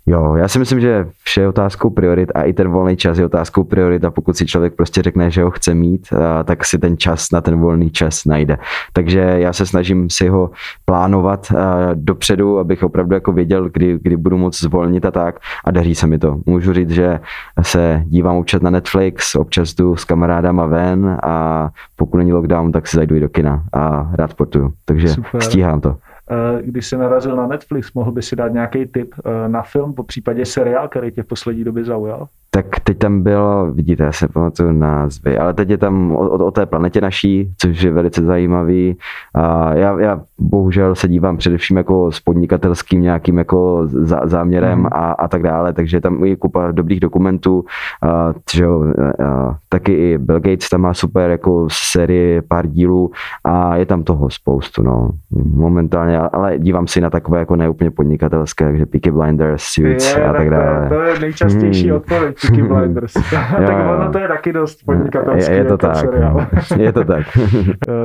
Jo, 0.07 0.35
já 0.35 0.47
si 0.47 0.59
myslím, 0.59 0.79
že 0.79 1.07
vše 1.23 1.41
je 1.41 1.47
otázkou 1.47 1.89
priorit 1.89 2.31
a 2.35 2.43
i 2.43 2.53
ten 2.53 2.69
volný 2.69 2.97
čas 2.97 3.17
je 3.17 3.25
otázkou 3.25 3.63
priorit 3.63 4.05
a 4.05 4.11
pokud 4.11 4.37
si 4.37 4.45
člověk 4.45 4.73
prostě 4.73 5.01
řekne, 5.01 5.31
že 5.31 5.43
ho 5.43 5.51
chce 5.51 5.73
mít, 5.73 6.07
tak 6.43 6.65
si 6.65 6.79
ten 6.79 6.97
čas 6.97 7.31
na 7.31 7.41
ten 7.41 7.59
volný 7.59 7.89
čas 7.89 8.25
najde. 8.25 8.57
Takže 8.93 9.19
já 9.19 9.53
se 9.53 9.65
snažím 9.65 10.09
si 10.09 10.27
ho 10.27 10.51
plánovat 10.85 11.53
dopředu, 11.93 12.59
abych 12.59 12.83
opravdu 12.83 13.13
jako 13.13 13.31
věděl, 13.31 13.69
kdy, 13.69 13.99
kdy 14.01 14.17
budu 14.17 14.37
moc 14.37 14.59
zvolnit 14.59 15.05
a 15.05 15.11
tak 15.11 15.39
a 15.65 15.71
daří 15.71 15.95
se 15.95 16.07
mi 16.07 16.19
to. 16.19 16.37
Můžu 16.45 16.73
říct, 16.73 16.89
že 16.89 17.19
se 17.61 18.03
dívám 18.05 18.35
občas 18.35 18.61
na 18.61 18.69
Netflix, 18.69 19.35
občas 19.35 19.73
jdu 19.73 19.95
s 19.95 20.05
kamarádama 20.05 20.65
ven 20.65 21.17
a 21.23 21.69
pokud 21.95 22.17
není 22.17 22.33
lockdown, 22.33 22.71
tak 22.71 22.87
si 22.87 22.97
zajdu 22.97 23.15
i 23.15 23.19
do 23.19 23.29
kina 23.29 23.63
a 23.73 24.11
rád 24.13 24.31
sportuju. 24.31 24.73
Takže 24.85 25.09
Super. 25.09 25.41
stíhám 25.41 25.81
to. 25.81 25.95
Eh, 26.31 26.61
když 26.61 26.87
jsi 26.87 26.97
narazil 26.97 27.35
na 27.35 27.47
Netflix, 27.47 27.93
mohl 27.93 28.11
by 28.11 28.21
si 28.21 28.35
dát 28.35 28.47
nějaký 28.53 28.85
tip 28.85 29.15
eh, 29.25 29.49
na 29.49 29.61
film, 29.61 29.93
po 29.93 30.03
případě 30.03 30.45
seriál, 30.45 30.87
který 30.87 31.11
tě 31.11 31.23
v 31.23 31.27
poslední 31.27 31.63
době 31.63 31.83
zaujal? 31.83 32.27
Tak 32.55 32.79
teď 32.83 32.97
tam 32.97 33.23
bylo, 33.23 33.71
vidíte, 33.71 34.03
já 34.03 34.11
se 34.11 34.27
pamatuju 34.27 34.71
názvy, 34.71 35.37
ale 35.37 35.53
teď 35.53 35.69
je 35.69 35.77
tam 35.77 36.11
o, 36.11 36.19
o, 36.19 36.45
o 36.45 36.51
té 36.51 36.65
planetě 36.65 37.01
naší, 37.01 37.51
což 37.57 37.81
je 37.81 37.91
velice 37.91 38.23
zajímavý. 38.23 38.97
A 39.33 39.73
já, 39.73 39.99
já 39.99 40.21
bohužel 40.39 40.95
se 40.95 41.07
dívám 41.07 41.37
především 41.37 41.77
jako 41.77 42.11
s 42.11 42.19
podnikatelským 42.19 43.01
nějakým 43.01 43.37
jako 43.37 43.81
zá, 43.85 44.21
záměrem 44.23 44.79
mm. 44.79 44.85
a, 44.85 45.11
a 45.11 45.27
tak 45.27 45.43
dále, 45.43 45.73
takže 45.73 46.01
tam 46.01 46.23
je 46.23 46.35
kupa 46.35 46.71
dobrých 46.71 46.99
dokumentů, 46.99 47.65
a, 48.01 48.33
že 48.55 48.63
jo, 48.63 48.83
a, 49.25 49.57
taky 49.69 49.93
i 49.93 50.17
Bill 50.17 50.39
Gates 50.39 50.69
tam 50.69 50.81
má 50.81 50.93
super 50.93 51.31
jako 51.31 51.67
série, 51.71 52.41
pár 52.41 52.67
dílů 52.67 53.11
a 53.43 53.75
je 53.75 53.85
tam 53.85 54.03
toho 54.03 54.29
spoustu, 54.29 54.83
no, 54.83 55.09
momentálně, 55.53 56.19
ale 56.19 56.59
dívám 56.59 56.87
si 56.87 57.01
na 57.01 57.09
takové 57.09 57.39
jako 57.39 57.55
neúplně 57.55 57.91
podnikatelské, 57.91 58.65
takže 58.65 58.85
Peaky 58.85 59.11
Blinders, 59.11 59.63
Suits 59.63 60.15
je, 60.15 60.25
a 60.25 60.33
tak 60.33 60.49
dále. 60.49 60.89
To, 60.89 60.95
to 60.95 61.01
je 61.01 61.19
nejčastější 61.19 61.87
hmm. 61.87 61.97
odpověď 61.97 62.44
Peaky 62.47 62.63
Blinders. 62.63 63.13
tak 63.67 63.89
ono 63.95 64.11
to 64.11 64.19
je 64.19 64.27
taky 64.27 64.53
dost 64.53 64.85
podnikatelský. 64.85 65.51
Je, 65.51 65.57
je 65.57 65.65
to 65.65 65.77
tak. 65.77 65.97
Seriál. 65.97 66.47
je 66.77 66.93
to 66.93 67.03
tak. 67.03 67.37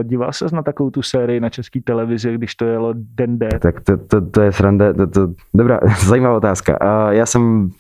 Díval 0.02 0.32
ses 0.32 0.52
na 0.52 0.62
takovou 0.62 0.90
tu 0.90 1.02
sérii 1.02 1.40
na 1.40 1.49
české 1.49 1.80
televizi, 1.80 2.35
když 2.35 2.54
to 2.54 2.64
jelo 2.64 2.94
Den 2.94 3.38
D? 3.38 3.49
Tak 3.61 3.80
to, 3.80 3.97
to, 3.97 4.20
to 4.20 4.40
je 4.40 4.52
sranda. 4.52 4.92
To, 4.92 5.06
to, 5.06 5.28
dobrá, 5.54 5.80
zajímavá 6.06 6.37
otázka. 6.37 6.78
Já 7.11 7.26
jsem 7.26 7.70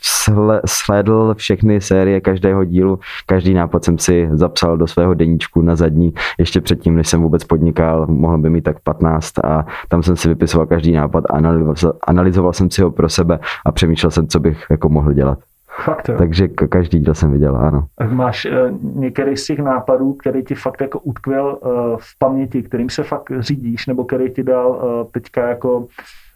sledl 0.66 1.34
všechny 1.34 1.80
série 1.80 2.20
každého 2.20 2.64
dílu, 2.64 2.98
každý 3.26 3.54
nápad 3.54 3.84
jsem 3.84 3.98
si 3.98 4.28
zapsal 4.32 4.76
do 4.76 4.86
svého 4.86 5.14
deníčku 5.14 5.62
na 5.62 5.76
zadní, 5.76 6.14
ještě 6.38 6.60
předtím, 6.60 6.96
než 6.96 7.08
jsem 7.08 7.22
vůbec 7.22 7.44
podnikal, 7.44 8.06
mohl 8.06 8.38
by 8.38 8.50
mít 8.50 8.64
tak 8.64 8.80
15 8.80 9.38
a 9.44 9.66
tam 9.88 10.02
jsem 10.02 10.16
si 10.16 10.28
vypisoval 10.28 10.66
každý 10.66 10.92
nápad, 10.92 11.24
analyzoval, 11.30 11.94
analyzoval 12.06 12.52
jsem 12.52 12.70
si 12.70 12.82
ho 12.82 12.90
pro 12.90 13.08
sebe 13.08 13.38
a 13.66 13.72
přemýšlel 13.72 14.10
jsem, 14.10 14.26
co 14.26 14.40
bych 14.40 14.66
jako 14.70 14.88
mohl 14.88 15.12
dělat. 15.12 15.38
Fakt, 15.80 16.08
jo. 16.08 16.14
Takže 16.18 16.48
každý 16.48 16.98
díl 16.98 17.14
jsem 17.14 17.32
viděl, 17.32 17.56
ano. 17.56 17.86
Máš 18.08 18.46
uh, 18.46 19.00
některý 19.00 19.36
z 19.36 19.46
těch 19.46 19.58
nápadů, 19.58 20.12
který 20.12 20.44
ti 20.44 20.54
fakt 20.54 20.80
jako 20.80 20.98
utkvěl 20.98 21.58
uh, 21.60 21.70
v 21.96 22.18
paměti, 22.18 22.62
kterým 22.62 22.90
se 22.90 23.02
fakt 23.02 23.32
řídíš, 23.38 23.86
nebo 23.86 24.04
který 24.04 24.30
ti 24.30 24.42
dal 24.42 24.70
uh, 24.70 25.10
teďka 25.12 25.48
jako, 25.48 25.86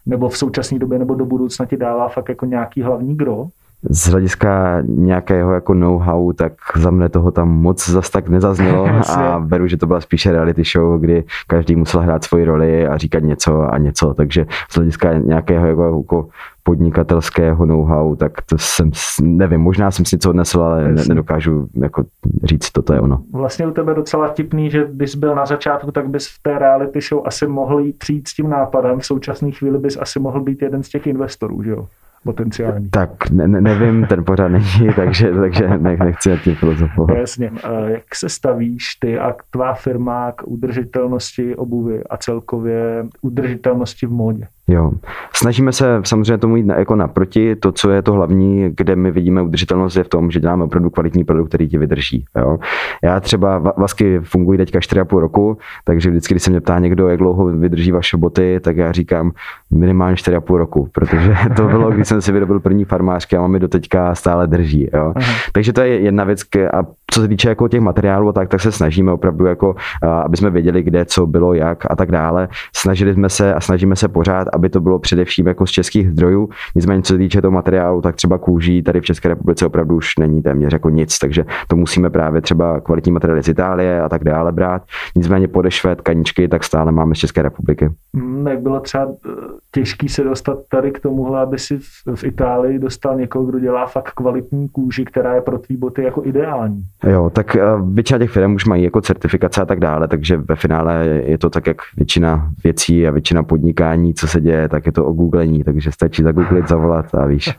nebo 0.05 0.29
v 0.29 0.37
současné 0.37 0.79
době, 0.79 0.99
nebo 0.99 1.15
do 1.15 1.25
budoucna 1.25 1.65
ti 1.65 1.77
dává 1.77 2.07
fakt 2.07 2.29
jako 2.29 2.45
nějaký 2.45 2.81
hlavní 2.81 3.17
gro? 3.17 3.47
z 3.89 4.07
hlediska 4.07 4.81
nějakého 4.85 5.53
jako 5.53 5.73
know-how, 5.73 6.33
tak 6.33 6.53
za 6.75 6.91
mne 6.91 7.09
toho 7.09 7.31
tam 7.31 7.49
moc 7.49 7.89
zas 7.89 8.09
tak 8.09 8.29
nezaznělo 8.29 8.87
a 9.09 9.39
beru, 9.39 9.67
že 9.67 9.77
to 9.77 9.87
byla 9.87 10.01
spíše 10.01 10.31
reality 10.31 10.63
show, 10.63 11.01
kdy 11.01 11.23
každý 11.47 11.75
musel 11.75 12.01
hrát 12.01 12.23
svoji 12.23 12.45
roli 12.45 12.87
a 12.87 12.97
říkat 12.97 13.23
něco 13.23 13.73
a 13.73 13.77
něco, 13.77 14.13
takže 14.13 14.45
z 14.71 14.75
hlediska 14.75 15.13
nějakého 15.13 15.67
jako, 15.67 15.97
jako 15.97 16.27
podnikatelského 16.65 17.65
know-how, 17.65 18.15
tak 18.15 18.41
to 18.41 18.57
jsem, 18.57 18.91
nevím, 19.21 19.61
možná 19.61 19.91
jsem 19.91 20.05
si 20.05 20.15
něco 20.15 20.29
odnesl, 20.29 20.61
ale 20.61 20.91
ne, 20.91 21.03
nedokážu 21.07 21.67
jako 21.75 22.03
říct, 22.43 22.71
toto 22.71 22.93
je 22.93 22.99
ono. 22.99 23.21
Vlastně 23.33 23.67
u 23.67 23.71
tebe 23.71 23.93
docela 23.93 24.27
tipný, 24.29 24.69
že 24.69 24.87
když 24.91 25.15
byl 25.15 25.35
na 25.35 25.45
začátku, 25.45 25.91
tak 25.91 26.09
bys 26.09 26.27
v 26.27 26.41
té 26.41 26.59
reality 26.59 27.01
show 27.01 27.21
asi 27.27 27.47
mohl 27.47 27.79
jít 27.79 27.99
přijít 27.99 28.27
s 28.27 28.33
tím 28.33 28.49
nápadem, 28.49 28.99
v 28.99 29.05
současné 29.05 29.51
chvíli 29.51 29.77
bys 29.77 29.97
asi 29.97 30.19
mohl 30.19 30.41
být 30.41 30.61
jeden 30.61 30.83
z 30.83 30.89
těch 30.89 31.07
investorů, 31.07 31.63
že 31.63 31.69
jo? 31.69 31.87
potenciální. 32.25 32.89
Tak 32.89 33.29
ne, 33.29 33.47
nevím, 33.47 34.05
ten 34.05 34.25
pořád 34.25 34.47
není, 34.47 34.65
takže, 34.95 35.31
takže 35.31 35.67
ne, 35.77 35.97
nechci 35.97 36.29
nad 36.29 36.41
tím 36.41 36.55
filozofovat. 36.55 37.17
Jasně. 37.17 37.51
Jak 37.87 38.15
se 38.15 38.29
stavíš 38.29 38.95
ty 38.95 39.19
a 39.19 39.35
tvá 39.51 39.73
firma 39.73 40.31
k 40.31 40.47
udržitelnosti 40.47 41.55
obuvy 41.55 42.03
a 42.03 42.17
celkově 42.17 43.05
udržitelnosti 43.21 44.05
v 44.05 44.11
módě? 44.11 44.47
Jo. 44.67 44.91
Snažíme 45.33 45.71
se 45.71 46.01
samozřejmě 46.03 46.37
tomu 46.37 46.55
jít 46.55 46.65
na, 46.65 46.79
jako 46.79 46.95
naproti. 46.95 47.55
To, 47.55 47.71
co 47.71 47.91
je 47.91 48.01
to 48.01 48.13
hlavní, 48.13 48.69
kde 48.77 48.95
my 48.95 49.11
vidíme 49.11 49.41
udržitelnost, 49.41 49.95
je 49.95 50.03
v 50.03 50.09
tom, 50.09 50.31
že 50.31 50.39
děláme 50.39 50.63
opravdu 50.63 50.89
kvalitní 50.89 51.23
produkt, 51.23 51.47
který 51.47 51.67
ti 51.67 51.77
vydrží. 51.77 52.25
Jo. 52.37 52.57
Já 53.03 53.19
třeba 53.19 53.57
Vasky 53.57 54.19
fungují 54.23 54.57
teďka 54.57 54.79
4,5 54.79 55.19
roku, 55.19 55.57
takže 55.83 56.09
vždycky, 56.09 56.33
když 56.33 56.43
se 56.43 56.51
mě 56.51 56.61
ptá 56.61 56.79
někdo, 56.79 57.07
jak 57.07 57.19
dlouho 57.19 57.45
vydrží 57.45 57.91
vaše 57.91 58.17
boty, 58.17 58.59
tak 58.63 58.77
já 58.77 58.91
říkám 58.91 59.31
minimálně 59.71 60.15
4,5 60.15 60.57
roku, 60.57 60.89
protože 60.91 61.35
to 61.55 61.67
bylo, 61.67 61.91
když 61.91 62.07
jsem 62.07 62.21
si 62.21 62.31
vyrobil 62.31 62.59
první 62.59 62.85
farmářky 62.85 63.37
a 63.37 63.41
máme 63.41 63.59
do 63.59 63.67
teďka 63.67 64.15
stále 64.15 64.47
drží. 64.47 64.89
Jo. 64.93 65.13
Takže 65.53 65.73
to 65.73 65.81
je 65.81 65.99
jedna 65.99 66.23
věc. 66.23 66.41
A 66.73 66.83
co 67.11 67.21
se 67.21 67.27
týče 67.27 67.49
jako 67.49 67.67
těch 67.67 67.81
materiálů, 67.81 68.31
tak, 68.31 68.49
tak 68.49 68.61
se 68.61 68.71
snažíme 68.71 69.11
opravdu, 69.11 69.45
jako, 69.45 69.75
aby 70.01 70.37
jsme 70.37 70.49
věděli, 70.49 70.83
kde, 70.83 71.05
co 71.05 71.27
bylo, 71.27 71.53
jak 71.53 71.91
a 71.91 71.95
tak 71.95 72.11
dále. 72.11 72.47
Snažili 72.75 73.13
jsme 73.13 73.29
se 73.29 73.53
a 73.53 73.61
snažíme 73.61 73.95
se 73.95 74.07
pořád, 74.07 74.47
aby 74.55 74.69
to 74.69 74.81
bylo 74.81 74.99
především 74.99 75.47
jako 75.47 75.67
z 75.67 75.71
českých 75.71 76.11
zdrojů. 76.11 76.49
Nicméně, 76.75 77.01
co 77.01 77.13
se 77.13 77.17
týče 77.17 77.41
toho 77.41 77.51
materiálu, 77.51 78.01
tak 78.01 78.15
třeba 78.15 78.37
kůží 78.37 78.83
tady 78.83 79.01
v 79.01 79.05
České 79.05 79.29
republice 79.29 79.65
opravdu 79.65 79.95
už 79.95 80.17
není 80.19 80.41
téměř 80.41 80.73
jako 80.73 80.89
nic, 80.89 81.19
takže 81.19 81.45
to 81.67 81.75
musíme 81.75 82.09
právě 82.09 82.41
třeba 82.41 82.79
kvalitní 82.79 83.11
materiály 83.11 83.43
z 83.43 83.47
Itálie 83.47 84.01
a 84.01 84.09
tak 84.09 84.23
dále 84.23 84.51
brát. 84.51 84.81
Nicméně 85.15 85.47
podešve 85.47 85.95
tkaničky, 85.95 86.47
tak 86.47 86.63
stále 86.63 86.91
máme 86.91 87.15
z 87.15 87.17
České 87.17 87.41
republiky. 87.41 87.89
Hmm, 88.15 88.47
jak 88.47 88.59
bylo 88.59 88.79
třeba 88.79 89.07
eh, 89.25 89.31
těžký 89.71 90.09
se 90.09 90.23
dostat 90.23 90.57
tady 90.69 90.91
k 90.91 90.99
tomuhle, 90.99 91.41
aby 91.41 91.59
si 91.59 91.79
v 92.15 92.23
Itálii 92.23 92.79
dostal 92.79 93.17
někoho, 93.17 93.45
kdo 93.45 93.59
dělá 93.59 93.85
fakt 93.85 94.11
kvalitní 94.11 94.69
kůži, 94.69 95.05
která 95.05 95.35
je 95.35 95.41
pro 95.41 95.59
tvý 95.59 95.77
boty 95.77 96.03
jako 96.03 96.25
ideální. 96.25 96.81
Jo, 97.03 97.29
tak 97.33 97.55
eh, 97.55 97.61
většina 97.93 98.19
těch 98.19 98.31
firm 98.31 98.55
už 98.55 98.65
mají 98.65 98.83
jako 98.83 99.01
certifikace 99.01 99.61
a 99.61 99.65
tak 99.65 99.79
dále, 99.79 100.07
takže 100.07 100.37
ve 100.37 100.55
finále 100.55 101.05
je 101.05 101.37
to 101.37 101.49
tak, 101.49 101.67
jak 101.67 101.77
většina 101.97 102.49
věcí 102.63 103.07
a 103.07 103.11
většina 103.11 103.43
podnikání, 103.43 104.13
co 104.13 104.27
se 104.27 104.41
děje, 104.45 104.69
tak 104.69 104.85
je 104.85 104.91
to 104.91 105.05
o 105.05 105.13
googlení, 105.13 105.63
takže 105.63 105.91
stačí 105.91 106.23
zagooglit, 106.23 106.67
zavolat 106.67 107.15
a 107.15 107.25
víš. 107.25 107.49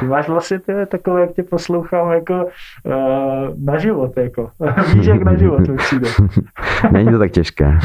Ty 0.00 0.06
máš 0.12 0.28
vlastně 0.28 0.58
ty, 0.58 0.72
takové, 0.86 1.20
jak 1.20 1.30
tě 1.30 1.42
poslouchám, 1.42 2.12
jako 2.12 2.44
uh, 2.44 3.64
na 3.64 3.78
život, 3.78 4.16
jako. 4.16 4.50
Víš, 4.94 5.06
jak 5.06 5.22
na 5.22 5.36
život 5.36 5.68
mi 5.68 5.76
přijde. 5.76 6.08
Není 6.92 7.10
to 7.10 7.18
tak 7.18 7.30
těžké. 7.30 7.78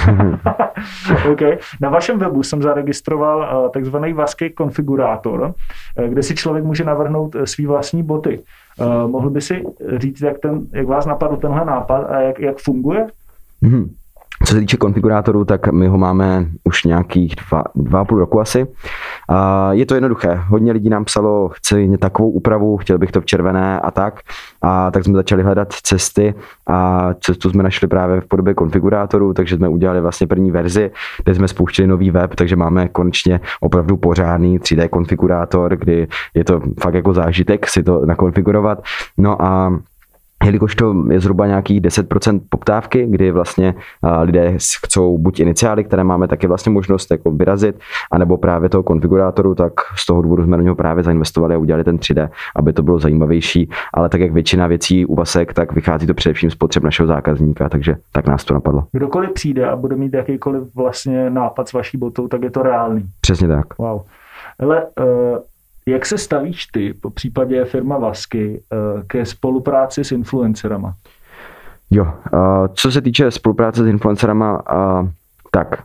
okay. 1.31 1.57
Na 1.81 1.89
vašem 1.89 2.19
webu 2.19 2.43
jsem 2.43 2.61
zaregistroval 2.61 3.37
uh, 3.39 3.71
takzvaný 3.71 4.13
vaský 4.13 4.49
konfigurátor, 4.49 5.41
uh, 5.41 6.05
kde 6.05 6.23
si 6.23 6.35
člověk 6.35 6.65
může 6.65 6.83
navrhnout 6.83 7.35
svý 7.45 7.65
vlastní 7.65 8.03
boty. 8.03 8.39
Uh, 8.79 9.11
mohl 9.11 9.29
by 9.29 9.41
si 9.41 9.63
říct, 9.97 10.21
jak, 10.21 10.39
ten, 10.39 10.61
jak 10.73 10.87
vás 10.87 11.05
napadl 11.05 11.37
tenhle 11.37 11.65
nápad 11.65 11.99
a 12.09 12.19
jak, 12.21 12.39
jak 12.39 12.57
funguje? 12.57 13.07
Mm-hmm. 13.63 13.89
Co 14.43 14.53
se 14.53 14.59
týče 14.59 14.77
konfigurátorů, 14.77 15.45
tak 15.45 15.71
my 15.71 15.87
ho 15.87 15.97
máme 15.97 16.45
už 16.63 16.83
nějakých 16.83 17.35
dva, 17.35 17.63
dva 17.75 18.05
půl 18.05 18.19
roku 18.19 18.41
asi. 18.41 18.67
A 19.29 19.73
je 19.73 19.85
to 19.85 19.93
jednoduché. 19.93 20.41
Hodně 20.47 20.71
lidí 20.71 20.89
nám 20.89 21.05
psalo, 21.05 21.49
chci 21.49 21.97
takovou 21.97 22.29
úpravu, 22.29 22.77
chtěl 22.77 22.97
bych 22.97 23.11
to 23.11 23.21
v 23.21 23.25
červené 23.25 23.79
a 23.79 23.91
tak. 23.91 24.19
A 24.61 24.91
tak 24.91 25.03
jsme 25.03 25.13
začali 25.13 25.43
hledat 25.43 25.73
cesty 25.73 26.33
a 26.67 27.09
cestu 27.13 27.49
jsme 27.49 27.63
našli 27.63 27.87
právě 27.87 28.21
v 28.21 28.27
podobě 28.27 28.53
konfigurátorů, 28.53 29.33
takže 29.33 29.55
jsme 29.55 29.69
udělali 29.69 30.01
vlastně 30.01 30.27
první 30.27 30.51
verzi, 30.51 30.91
kde 31.23 31.35
jsme 31.35 31.47
spouštili 31.47 31.87
nový 31.87 32.11
web, 32.11 32.35
takže 32.35 32.55
máme 32.55 32.87
konečně 32.87 33.39
opravdu 33.61 33.97
pořádný 33.97 34.59
3D 34.59 34.89
konfigurátor, 34.89 35.75
kdy 35.75 36.07
je 36.33 36.43
to 36.43 36.61
fakt 36.79 36.93
jako 36.93 37.13
zážitek 37.13 37.67
si 37.67 37.83
to 37.83 38.05
nakonfigurovat. 38.05 38.83
No 39.17 39.41
a 39.41 39.79
jelikož 40.45 40.75
to 40.75 40.95
je 41.11 41.19
zhruba 41.19 41.47
nějakých 41.47 41.81
10% 41.81 42.41
poptávky, 42.49 43.07
kdy 43.09 43.31
vlastně 43.31 43.75
lidé 44.21 44.53
chcou 44.85 45.17
buď 45.17 45.39
iniciály, 45.39 45.83
které 45.83 46.03
máme 46.03 46.27
taky 46.27 46.47
vlastně 46.47 46.71
možnost 46.71 47.11
jako 47.11 47.31
vyrazit, 47.31 47.79
anebo 48.11 48.37
právě 48.37 48.69
toho 48.69 48.83
konfigurátoru, 48.83 49.55
tak 49.55 49.73
z 49.95 50.05
toho 50.05 50.21
důvodu 50.21 50.43
jsme 50.43 50.57
na 50.57 50.63
něho 50.63 50.75
právě 50.75 51.03
zainvestovali 51.03 51.55
a 51.55 51.57
udělali 51.57 51.83
ten 51.83 51.97
3D, 51.97 52.29
aby 52.55 52.73
to 52.73 52.83
bylo 52.83 52.99
zajímavější, 52.99 53.69
ale 53.93 54.09
tak 54.09 54.21
jak 54.21 54.31
většina 54.31 54.67
věcí 54.67 55.05
u 55.05 55.15
Vasek, 55.15 55.53
tak 55.53 55.73
vychází 55.73 56.07
to 56.07 56.13
především 56.13 56.51
z 56.51 56.55
potřeb 56.55 56.83
našeho 56.83 57.07
zákazníka, 57.07 57.69
takže 57.69 57.95
tak 58.11 58.27
nás 58.27 58.43
to 58.43 58.53
napadlo. 58.53 58.83
Kdokoliv 58.91 59.33
přijde 59.33 59.67
a 59.67 59.75
bude 59.75 59.95
mít 59.95 60.13
jakýkoliv 60.13 60.75
vlastně 60.75 61.29
nápad 61.29 61.67
s 61.67 61.73
vaší 61.73 61.97
botou, 61.97 62.27
tak 62.27 62.43
je 62.43 62.51
to 62.51 62.63
reálný. 62.63 63.03
Přesně 63.21 63.47
tak. 63.47 63.77
Wow. 63.77 64.01
Ale 64.59 64.83
uh 64.83 65.37
jak 65.87 66.05
se 66.05 66.17
stavíš 66.17 66.65
ty, 66.65 66.93
po 66.93 67.09
případě 67.09 67.65
firma 67.65 67.97
Vasky, 67.97 68.63
eh, 68.71 69.03
ke 69.07 69.25
spolupráci 69.25 70.03
s 70.03 70.11
influencerama? 70.11 70.95
Jo, 71.91 72.13
co 72.73 72.91
se 72.91 73.01
týče 73.01 73.31
spolupráce 73.31 73.83
s 73.83 73.87
influencerama, 73.87 74.63
tak 75.51 75.83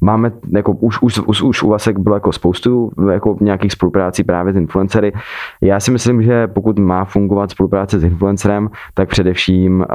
máme, 0.00 0.32
jako 0.52 0.72
už, 0.72 1.02
už, 1.02 1.18
už, 1.18 1.42
už 1.42 1.62
u 1.62 1.68
Vasek 1.68 1.98
bylo 1.98 2.16
jako 2.16 2.32
spoustu 2.32 2.90
jako 3.10 3.36
nějakých 3.40 3.72
spoluprácí 3.72 4.24
právě 4.24 4.52
s 4.52 4.56
influencery. 4.56 5.12
Já 5.60 5.80
si 5.80 5.90
myslím, 5.90 6.22
že 6.22 6.46
pokud 6.46 6.78
má 6.78 7.04
fungovat 7.04 7.50
spolupráce 7.50 8.00
s 8.00 8.04
influencerem, 8.04 8.70
tak 8.94 9.08
především 9.08 9.80
uh, 9.80 9.86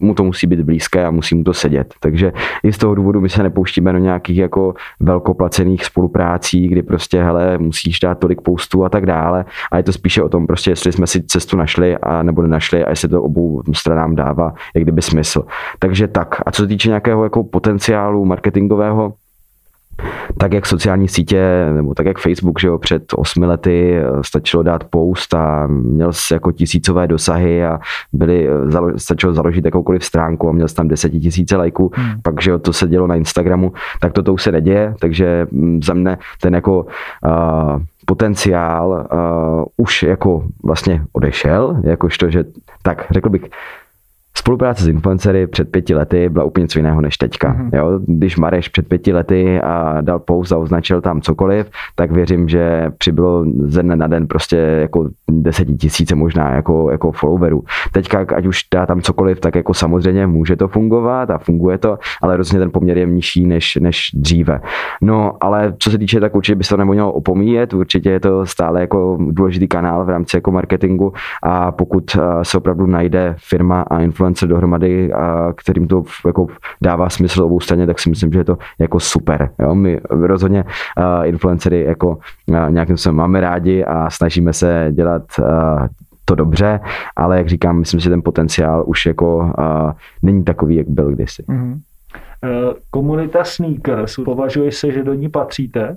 mu 0.00 0.14
to 0.14 0.24
musí 0.24 0.46
být 0.46 0.60
blízké 0.60 1.06
a 1.06 1.10
musí 1.10 1.34
mu 1.34 1.44
to 1.44 1.54
sedět. 1.54 1.94
Takže 2.00 2.32
i 2.62 2.72
z 2.72 2.78
toho 2.78 2.94
důvodu 2.94 3.20
my 3.20 3.28
se 3.28 3.42
nepouštíme 3.42 3.92
do 3.92 3.98
nějakých 3.98 4.38
jako 4.38 4.74
velkoplacených 5.00 5.84
spoluprácí, 5.84 6.68
kdy 6.68 6.82
prostě, 6.82 7.22
hele, 7.22 7.58
musíš 7.58 8.00
dát 8.00 8.18
tolik 8.18 8.40
postů 8.40 8.84
a 8.84 8.88
tak 8.88 9.06
dále. 9.06 9.44
A 9.72 9.76
je 9.76 9.82
to 9.82 9.92
spíše 9.92 10.22
o 10.22 10.28
tom, 10.28 10.46
prostě, 10.46 10.70
jestli 10.70 10.92
jsme 10.92 11.06
si 11.06 11.22
cestu 11.22 11.56
našli 11.56 11.98
a 11.98 12.22
nebo 12.22 12.42
nenašli 12.42 12.84
a 12.84 12.90
jestli 12.90 13.08
to 13.08 13.22
obou 13.22 13.62
stranám 13.72 14.16
dává, 14.16 14.52
jak 14.74 14.84
kdyby 14.84 15.02
smysl. 15.02 15.44
Takže 15.78 16.08
tak. 16.08 16.42
A 16.46 16.50
co 16.50 16.62
se 16.62 16.68
týče 16.68 16.88
nějakého 16.88 17.24
jako 17.24 17.44
potenciálu 17.44 18.24
marketingového, 18.24 19.12
tak 20.38 20.52
jak 20.52 20.66
sociální 20.66 21.08
sítě, 21.08 21.66
nebo 21.74 21.94
tak 21.94 22.06
jak 22.06 22.18
Facebook, 22.18 22.60
že 22.60 22.68
jo, 22.68 22.78
před 22.78 23.02
osmi 23.16 23.46
lety 23.46 23.96
eh, 23.96 24.04
stačilo 24.22 24.62
dát 24.62 24.84
post 24.84 25.34
a 25.34 25.66
měl 25.66 26.12
jsi 26.12 26.34
jako 26.34 26.52
tisícové 26.52 27.06
dosahy 27.06 27.64
a 27.64 27.80
byli, 28.12 28.48
eh, 28.48 28.98
stačilo 28.98 29.32
založit 29.32 29.64
jakoukoliv 29.64 30.04
stránku 30.04 30.48
a 30.48 30.52
měl 30.52 30.68
jsi 30.68 30.74
tam 30.74 30.88
desetitisíce 30.88 31.56
lajků, 31.56 31.92
hmm. 31.94 32.20
pak, 32.22 32.42
že 32.42 32.50
jo, 32.50 32.58
to 32.58 32.72
se 32.72 32.88
dělo 32.88 33.06
na 33.06 33.14
Instagramu, 33.14 33.72
tak 34.00 34.12
to, 34.12 34.22
to 34.22 34.34
už 34.34 34.42
se 34.42 34.52
neděje, 34.52 34.94
takže 35.00 35.46
mm, 35.50 35.82
za 35.82 35.94
mne 35.94 36.18
ten 36.40 36.54
jako 36.54 36.82
uh, 36.82 37.82
potenciál 38.06 39.08
uh, 39.12 39.64
už 39.76 40.02
jako 40.02 40.44
vlastně 40.64 41.02
odešel, 41.12 41.76
jakožto, 41.84 42.30
že 42.30 42.44
tak 42.82 43.06
řekl 43.10 43.28
bych, 43.28 43.42
spolupráce 44.40 44.84
s 44.84 44.88
influencery 44.88 45.46
před 45.46 45.70
pěti 45.70 45.94
lety 45.94 46.28
byla 46.28 46.44
úplně 46.44 46.62
něco 46.62 46.78
jiného 46.78 47.00
než 47.00 47.16
teďka. 47.16 47.54
Mm-hmm. 47.54 47.76
Jo? 47.76 48.00
Když 48.06 48.36
Mareš 48.36 48.68
před 48.68 48.88
pěti 48.88 49.12
lety 49.12 49.60
a 49.60 50.00
dal 50.00 50.18
post 50.18 50.52
a 50.52 50.58
označil 50.58 51.00
tam 51.00 51.20
cokoliv, 51.20 51.70
tak 51.94 52.10
věřím, 52.10 52.48
že 52.48 52.90
přibylo 52.98 53.44
ze 53.64 53.82
dne 53.82 53.96
na 53.96 54.06
den 54.06 54.26
prostě 54.26 54.56
jako 54.56 55.08
desetitisíce 55.30 56.14
možná 56.14 56.54
jako, 56.54 56.90
jako 56.90 57.12
followerů. 57.12 57.64
Teďka, 57.92 58.26
ať 58.36 58.46
už 58.46 58.60
dá 58.74 58.86
tam 58.86 59.00
cokoliv, 59.00 59.40
tak 59.40 59.54
jako 59.54 59.74
samozřejmě 59.74 60.26
může 60.26 60.56
to 60.56 60.68
fungovat 60.68 61.30
a 61.30 61.38
funguje 61.38 61.78
to, 61.78 61.98
ale 62.22 62.36
rozhodně 62.36 62.60
ten 62.60 62.70
poměr 62.70 62.98
je 62.98 63.06
nižší 63.06 63.46
než, 63.46 63.78
než 63.80 64.10
dříve. 64.14 64.60
No, 65.02 65.32
ale 65.40 65.74
co 65.78 65.90
se 65.90 65.98
týče, 65.98 66.20
tak 66.20 66.34
určitě 66.34 66.56
by 66.56 66.64
se 66.64 66.70
to 66.70 66.76
nemělo 66.76 67.12
opomíjet, 67.12 67.74
určitě 67.74 68.10
je 68.10 68.20
to 68.20 68.46
stále 68.46 68.80
jako 68.80 69.18
důležitý 69.20 69.68
kanál 69.68 70.04
v 70.04 70.08
rámci 70.08 70.36
jako 70.36 70.52
marketingu 70.52 71.12
a 71.42 71.72
pokud 71.72 72.04
eh, 72.16 72.44
se 72.44 72.58
opravdu 72.58 72.86
najde 72.86 73.34
firma 73.38 73.82
a 73.82 74.00
influencer 74.00 74.29
dohromady, 74.46 75.12
a 75.12 75.52
kterým 75.56 75.88
to 75.88 76.02
jako 76.26 76.46
dává 76.82 77.10
smysl 77.10 77.42
obou 77.42 77.60
straně, 77.60 77.86
tak 77.86 77.98
si 77.98 78.10
myslím, 78.10 78.32
že 78.32 78.38
je 78.38 78.44
to 78.44 78.58
jako 78.78 79.00
super. 79.00 79.50
Jo? 79.58 79.74
My 79.74 80.00
rozhodně 80.10 80.64
influencery 81.24 81.84
jako 81.84 82.18
nějakým 82.68 82.96
způsobem 82.96 83.16
máme 83.16 83.40
rádi 83.40 83.84
a 83.84 84.10
snažíme 84.10 84.52
se 84.52 84.88
dělat 84.90 85.22
to 86.24 86.34
dobře, 86.34 86.80
ale 87.16 87.36
jak 87.36 87.48
říkám, 87.48 87.78
myslím, 87.78 88.00
že 88.00 88.10
ten 88.10 88.22
potenciál 88.22 88.84
už 88.86 89.06
jako 89.06 89.52
není 90.22 90.44
takový, 90.44 90.76
jak 90.76 90.88
byl 90.88 91.10
kdysi. 91.10 91.42
Mm-hmm. 91.42 91.80
Komunita 92.90 93.44
sneakers, 93.44 94.16
považuje 94.24 94.72
se, 94.72 94.92
že 94.92 95.02
do 95.02 95.14
ní 95.14 95.28
patříte? 95.28 95.96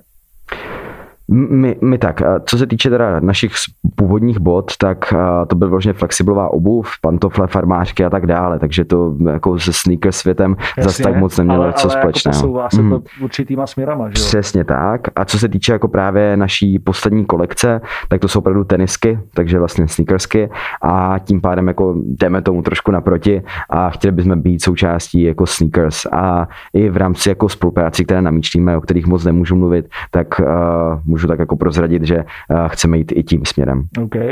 My, 1.32 1.76
my 1.82 1.98
tak, 1.98 2.22
co 2.46 2.58
se 2.58 2.68
týče 2.68 2.90
teda 2.90 3.20
našich 3.20 3.52
původních 3.96 4.40
bod, 4.40 4.78
tak 4.78 5.14
to 5.48 5.56
byl 5.56 5.70
vlastně 5.70 5.94
flexibilová 5.94 6.54
obuv, 6.54 6.92
pantofle, 7.02 7.48
farmářky 7.48 8.06
a 8.06 8.10
tak 8.10 8.28
dále, 8.28 8.60
takže 8.60 8.86
to 8.86 9.16
jako 9.32 9.60
se 9.60 9.74
sneaker 9.74 10.12
světem 10.12 10.56
zase 10.80 11.04
tak 11.04 11.16
moc 11.16 11.38
nemělo 11.38 11.64
ale, 11.64 11.74
co 11.74 11.92
ale 11.92 12.00
společného. 12.00 12.58
Jako 12.58 12.76
se 12.76 12.82
mm. 12.82 12.90
to 12.92 13.02
určitýma 13.22 13.68
směrama, 13.68 14.10
že 14.10 14.22
jo? 14.22 14.26
Přesně 14.26 14.64
tak. 14.64 15.02
A 15.16 15.26
co 15.26 15.40
se 15.40 15.50
týče 15.50 15.72
jako 15.72 15.88
právě 15.88 16.38
naší 16.38 16.80
poslední 16.80 17.26
kolekce, 17.26 17.82
tak 18.10 18.22
to 18.22 18.28
jsou 18.28 18.40
opravdu 18.40 18.64
tenisky, 18.64 19.20
takže 19.34 19.60
vlastně 19.60 19.88
sneakersky 19.88 20.50
a 20.82 21.20
tím 21.24 21.42
pádem 21.42 21.68
jako 21.68 21.96
jdeme 22.06 22.42
tomu 22.42 22.62
trošku 22.62 22.92
naproti 22.92 23.42
a 23.70 23.90
chtěli 23.90 24.12
bychom 24.12 24.42
být 24.42 24.64
součástí 24.64 25.24
jako 25.24 25.46
sneakers 25.46 26.06
a 26.12 26.48
i 26.74 26.90
v 26.90 26.98
rámci 26.98 27.30
jako 27.30 27.50
spolupráci, 27.50 28.06
které 28.06 28.22
namíčíme, 28.22 28.78
o 28.78 28.82
kterých 28.82 29.08
moc 29.08 29.26
nemůžu 29.26 29.56
mluvit, 29.56 29.90
tak 30.12 30.40
uh, 30.40 30.46
můžu 31.14 31.28
tak 31.28 31.40
jako 31.40 31.56
prozradit, 31.56 32.04
že 32.04 32.18
uh, 32.18 32.68
chceme 32.68 32.98
jít 32.98 33.12
i 33.16 33.24
tím 33.24 33.46
směrem. 33.46 33.84
OK. 34.04 34.16
Uh, 34.16 34.24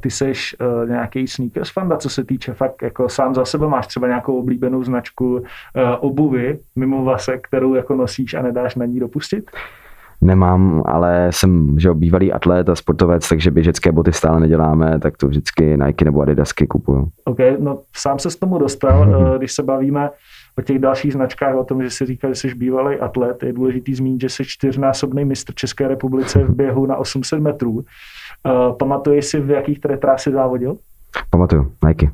ty 0.00 0.10
seš 0.10 0.56
uh, 0.60 0.88
nějaký 0.88 1.26
sneakers 1.26 1.70
fanda, 1.70 1.96
co 1.96 2.08
se 2.08 2.24
týče 2.24 2.54
fakt 2.54 2.82
jako 2.82 3.08
sám 3.08 3.34
za 3.34 3.44
sebe 3.44 3.68
máš 3.68 3.86
třeba 3.86 4.06
nějakou 4.06 4.38
oblíbenou 4.38 4.84
značku 4.84 5.42
obuvy 6.00 6.58
mimo 6.76 7.04
vase, 7.04 7.38
kterou 7.38 7.74
jako 7.74 7.94
nosíš 7.94 8.34
a 8.34 8.42
nedáš 8.42 8.74
na 8.74 8.84
ní 8.84 9.00
dopustit? 9.00 9.50
Nemám, 10.20 10.82
ale 10.86 11.28
jsem 11.30 11.80
že 11.80 11.94
bývalý 11.94 12.32
atlet 12.32 12.68
a 12.68 12.76
sportovec, 12.76 13.28
takže 13.28 13.50
běžecké 13.50 13.92
boty 13.92 14.12
stále 14.12 14.40
neděláme, 14.40 14.98
tak 14.98 15.16
to 15.16 15.28
vždycky 15.28 15.76
Nike 15.76 16.04
nebo 16.04 16.22
Adidasky 16.22 16.66
kupuju. 16.66 17.08
OK, 17.24 17.38
no 17.58 17.78
sám 17.96 18.18
se 18.18 18.30
s 18.30 18.36
tomu 18.36 18.58
dostal, 18.58 19.06
když 19.38 19.52
se 19.52 19.62
bavíme 19.62 20.10
o 20.58 20.62
těch 20.62 20.78
dalších 20.78 21.12
značkách, 21.12 21.54
o 21.54 21.64
tom, 21.64 21.82
že 21.82 21.90
si 21.90 22.06
říká, 22.06 22.28
že 22.28 22.34
jsi 22.34 22.54
bývalý 22.54 22.96
atlet, 22.96 23.42
je 23.42 23.52
důležitý 23.52 23.94
zmínit, 23.94 24.20
že 24.20 24.28
jsi 24.28 24.44
čtyřnásobný 24.44 25.24
mistr 25.24 25.54
České 25.54 25.88
republice 25.88 26.44
v 26.44 26.54
běhu 26.54 26.86
na 26.86 26.96
800 26.96 27.40
metrů. 27.40 27.72
Uh, 27.72 27.82
pamatuješ 28.78 29.26
si, 29.26 29.40
v 29.40 29.50
jakých 29.50 29.80
trách 29.80 30.20
si 30.20 30.32
závodil? 30.32 30.76
Pamatuju, 31.30 31.72
Nike. 31.86 32.10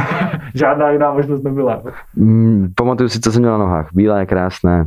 Žádná 0.54 0.90
jiná 0.90 1.12
možnost 1.12 1.42
nebyla. 1.42 1.82
Mm, 2.14 2.72
pamatuju 2.76 3.08
si, 3.08 3.20
co 3.20 3.32
jsem 3.32 3.42
měl 3.42 3.52
na 3.52 3.58
nohách. 3.58 3.88
Bílé, 3.92 4.26
krásné, 4.26 4.86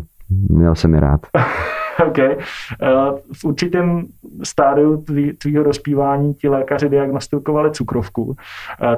měl 0.50 0.76
jsem 0.76 0.94
je 0.94 1.00
rád. 1.00 1.22
OK. 2.08 2.18
Uh, 2.18 3.20
v 3.34 3.46
určitém 3.46 4.06
stádiu 4.44 4.98
tvý, 4.98 5.34
tvýho 5.34 5.64
rozpívání 5.64 6.34
ti 6.34 6.50
lékaři 6.50 6.90
diagnostikovali 6.90 7.72
cukrovku, 7.72 8.24
uh, 8.24 8.36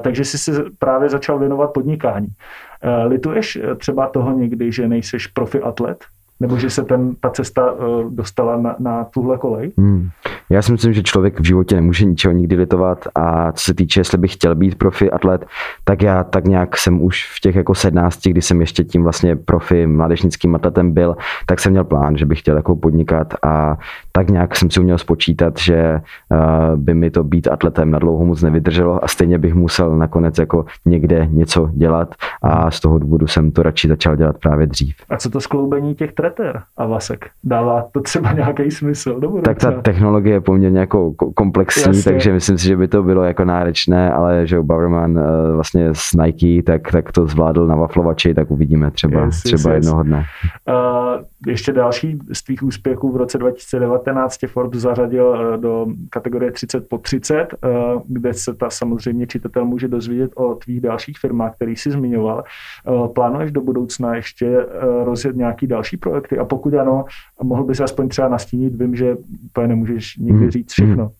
takže 0.00 0.24
jsi 0.24 0.38
se 0.38 0.64
právě 0.78 1.08
začal 1.08 1.38
věnovat 1.38 1.72
podnikání. 1.72 2.26
Uh, 2.26 3.10
lituješ 3.10 3.58
třeba 3.76 4.06
toho 4.06 4.32
někdy, 4.32 4.72
že 4.72 4.88
nejseš 4.88 5.26
profi 5.26 5.60
atlet? 5.60 6.04
Nebo 6.42 6.56
že 6.56 6.70
se 6.70 6.82
ten, 6.82 7.14
ta 7.20 7.30
cesta 7.30 7.72
uh, 7.72 8.14
dostala 8.14 8.56
na, 8.56 8.76
na 8.78 9.04
tuhle 9.04 9.38
kolej? 9.38 9.72
Hmm. 9.78 10.08
Já 10.50 10.62
si 10.62 10.72
myslím, 10.72 10.92
že 10.92 11.02
člověk 11.02 11.40
v 11.40 11.44
životě 11.44 11.74
nemůže 11.74 12.04
ničeho 12.04 12.34
nikdy 12.34 12.56
litovat 12.56 13.08
a 13.14 13.52
co 13.52 13.64
se 13.64 13.74
týče, 13.74 14.00
jestli 14.00 14.18
bych 14.18 14.32
chtěl 14.32 14.54
být 14.54 14.74
profi 14.74 15.10
atlet, 15.10 15.46
tak 15.84 16.02
já 16.02 16.24
tak 16.24 16.44
nějak 16.44 16.76
jsem 16.76 17.02
už 17.02 17.32
v 17.36 17.40
těch 17.40 17.54
jako 17.54 17.74
sednácti, 17.74 18.30
kdy 18.30 18.42
jsem 18.42 18.60
ještě 18.60 18.84
tím 18.84 19.02
vlastně 19.02 19.36
profi 19.36 19.86
mládežnickým 19.86 20.54
atletem 20.54 20.92
byl, 20.92 21.16
tak 21.46 21.60
jsem 21.60 21.72
měl 21.72 21.84
plán, 21.84 22.16
že 22.16 22.26
bych 22.26 22.38
chtěl 22.38 22.56
jako 22.56 22.76
podnikat 22.76 23.34
a 23.42 23.78
tak 24.12 24.30
nějak 24.30 24.56
jsem 24.56 24.70
si 24.70 24.80
uměl 24.80 24.98
spočítat, 24.98 25.58
že 25.58 26.00
uh, 26.30 26.76
by 26.76 26.94
mi 26.94 27.10
to 27.10 27.24
být 27.24 27.48
atletem 27.48 27.90
na 27.90 27.98
dlouho 27.98 28.24
moc 28.24 28.42
nevydrželo 28.42 29.04
a 29.04 29.08
stejně 29.08 29.38
bych 29.38 29.54
musel 29.54 29.96
nakonec 29.96 30.38
jako 30.38 30.64
někde 30.84 31.26
něco 31.30 31.70
dělat 31.72 32.14
a 32.42 32.70
z 32.70 32.80
toho 32.80 32.98
důvodu 32.98 33.26
jsem 33.26 33.50
to 33.50 33.62
radši 33.62 33.88
začal 33.88 34.16
dělat 34.16 34.38
právě 34.38 34.66
dřív. 34.66 34.96
A 35.08 35.16
co 35.16 35.30
to 35.30 35.40
skloubení 35.40 35.94
těch 35.94 36.12
treter 36.12 36.62
a 36.76 36.86
vasek? 36.86 37.30
Dává 37.44 37.84
to 37.92 38.00
třeba 38.00 38.32
nějaký 38.32 38.70
smysl? 38.70 39.20
tak 39.44 39.58
ta 39.58 39.72
technologie 39.72 40.34
je 40.34 40.40
poměrně 40.40 40.78
jako 40.78 41.12
komplexní, 41.34 41.96
Jasně. 41.96 42.12
takže 42.12 42.32
myslím 42.32 42.58
si, 42.58 42.66
že 42.66 42.76
by 42.76 42.88
to 42.88 43.02
bylo 43.02 43.22
jako 43.22 43.44
náročné, 43.44 44.12
ale 44.12 44.46
že 44.46 44.62
Bauerman 44.62 45.18
uh, 45.18 45.24
vlastně 45.54 45.88
s 45.92 46.12
Nike, 46.12 46.62
tak, 46.62 46.90
tak 46.92 47.12
to 47.12 47.26
zvládl 47.26 47.66
na 47.66 47.76
waflovači, 47.76 48.34
tak 48.34 48.50
uvidíme 48.50 48.90
třeba, 48.90 49.24
yes, 49.24 49.42
třeba 49.42 49.74
yes, 49.74 49.84
jednoho 49.84 50.02
dne. 50.02 50.24
Uh, 50.68 51.22
ještě 51.46 51.72
další 51.72 52.18
z 52.32 52.42
tvých 52.42 52.62
úspěchů 52.62 53.12
v 53.12 53.16
roce 53.16 53.38
2019 53.38 54.01
tě 54.38 54.46
Forbes 54.46 54.80
zařadil 54.80 55.26
uh, 55.26 55.60
do 55.60 55.86
kategorie 56.10 56.52
30 56.52 56.88
po 56.88 56.98
30, 56.98 57.54
uh, 57.64 58.02
kde 58.08 58.34
se 58.34 58.54
ta 58.54 58.70
samozřejmě 58.70 59.26
čitatel 59.26 59.64
může 59.64 59.88
dozvědět 59.88 60.30
o 60.34 60.54
tvých 60.54 60.80
dalších 60.80 61.18
firmách, 61.18 61.54
který 61.54 61.76
jsi 61.76 61.90
zmiňoval. 61.90 62.44
Uh, 62.88 63.12
plánuješ 63.12 63.52
do 63.52 63.60
budoucna 63.60 64.14
ještě 64.14 64.66
rozjet 65.04 65.36
nějaký 65.36 65.66
další 65.66 65.96
projekty 65.96 66.38
a 66.38 66.44
pokud 66.44 66.74
ano, 66.74 67.04
mohl 67.42 67.64
bys 67.64 67.80
aspoň 67.80 68.08
třeba 68.08 68.28
nastínit, 68.28 68.74
vím, 68.74 68.96
že 68.96 69.16
úplně 69.44 69.68
nemůžeš 69.68 70.16
nikdy 70.16 70.38
hmm. 70.38 70.50
říct 70.50 70.72
všechno. 70.72 71.10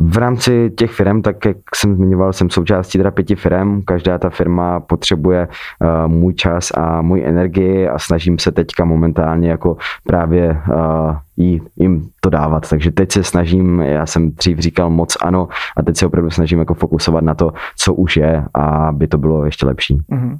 V 0.00 0.16
rámci 0.16 0.70
těch 0.70 0.90
firm, 0.90 1.22
tak 1.22 1.44
jak 1.44 1.56
jsem 1.74 1.96
zmiňoval, 1.96 2.32
jsem 2.32 2.50
součástí 2.50 2.98
teda 2.98 3.10
pěti 3.10 3.36
firm. 3.36 3.82
Každá 3.82 4.18
ta 4.18 4.30
firma 4.30 4.80
potřebuje 4.80 5.48
uh, 5.48 6.12
můj 6.12 6.34
čas 6.34 6.70
a 6.76 7.02
můj 7.02 7.22
energii 7.26 7.88
a 7.88 7.98
snažím 7.98 8.38
se 8.38 8.52
teďka 8.52 8.84
momentálně 8.84 9.50
jako 9.50 9.76
právě 10.06 10.62
uh, 10.68 11.16
jí, 11.36 11.62
jim 11.76 12.08
to 12.20 12.30
dávat. 12.30 12.70
Takže 12.70 12.90
teď 12.90 13.12
se 13.12 13.24
snažím, 13.24 13.80
já 13.80 14.06
jsem 14.06 14.30
dřív 14.30 14.58
říkal 14.58 14.90
moc 14.90 15.16
ano 15.22 15.48
a 15.76 15.82
teď 15.82 15.96
se 15.96 16.06
opravdu 16.06 16.30
snažím 16.30 16.58
jako 16.58 16.74
fokusovat 16.74 17.24
na 17.24 17.34
to, 17.34 17.52
co 17.76 17.94
už 17.94 18.16
je 18.16 18.44
a 18.54 18.60
aby 18.88 19.06
to 19.06 19.18
bylo 19.18 19.44
ještě 19.44 19.66
lepší. 19.66 19.98
Mm-hmm. 20.12 20.38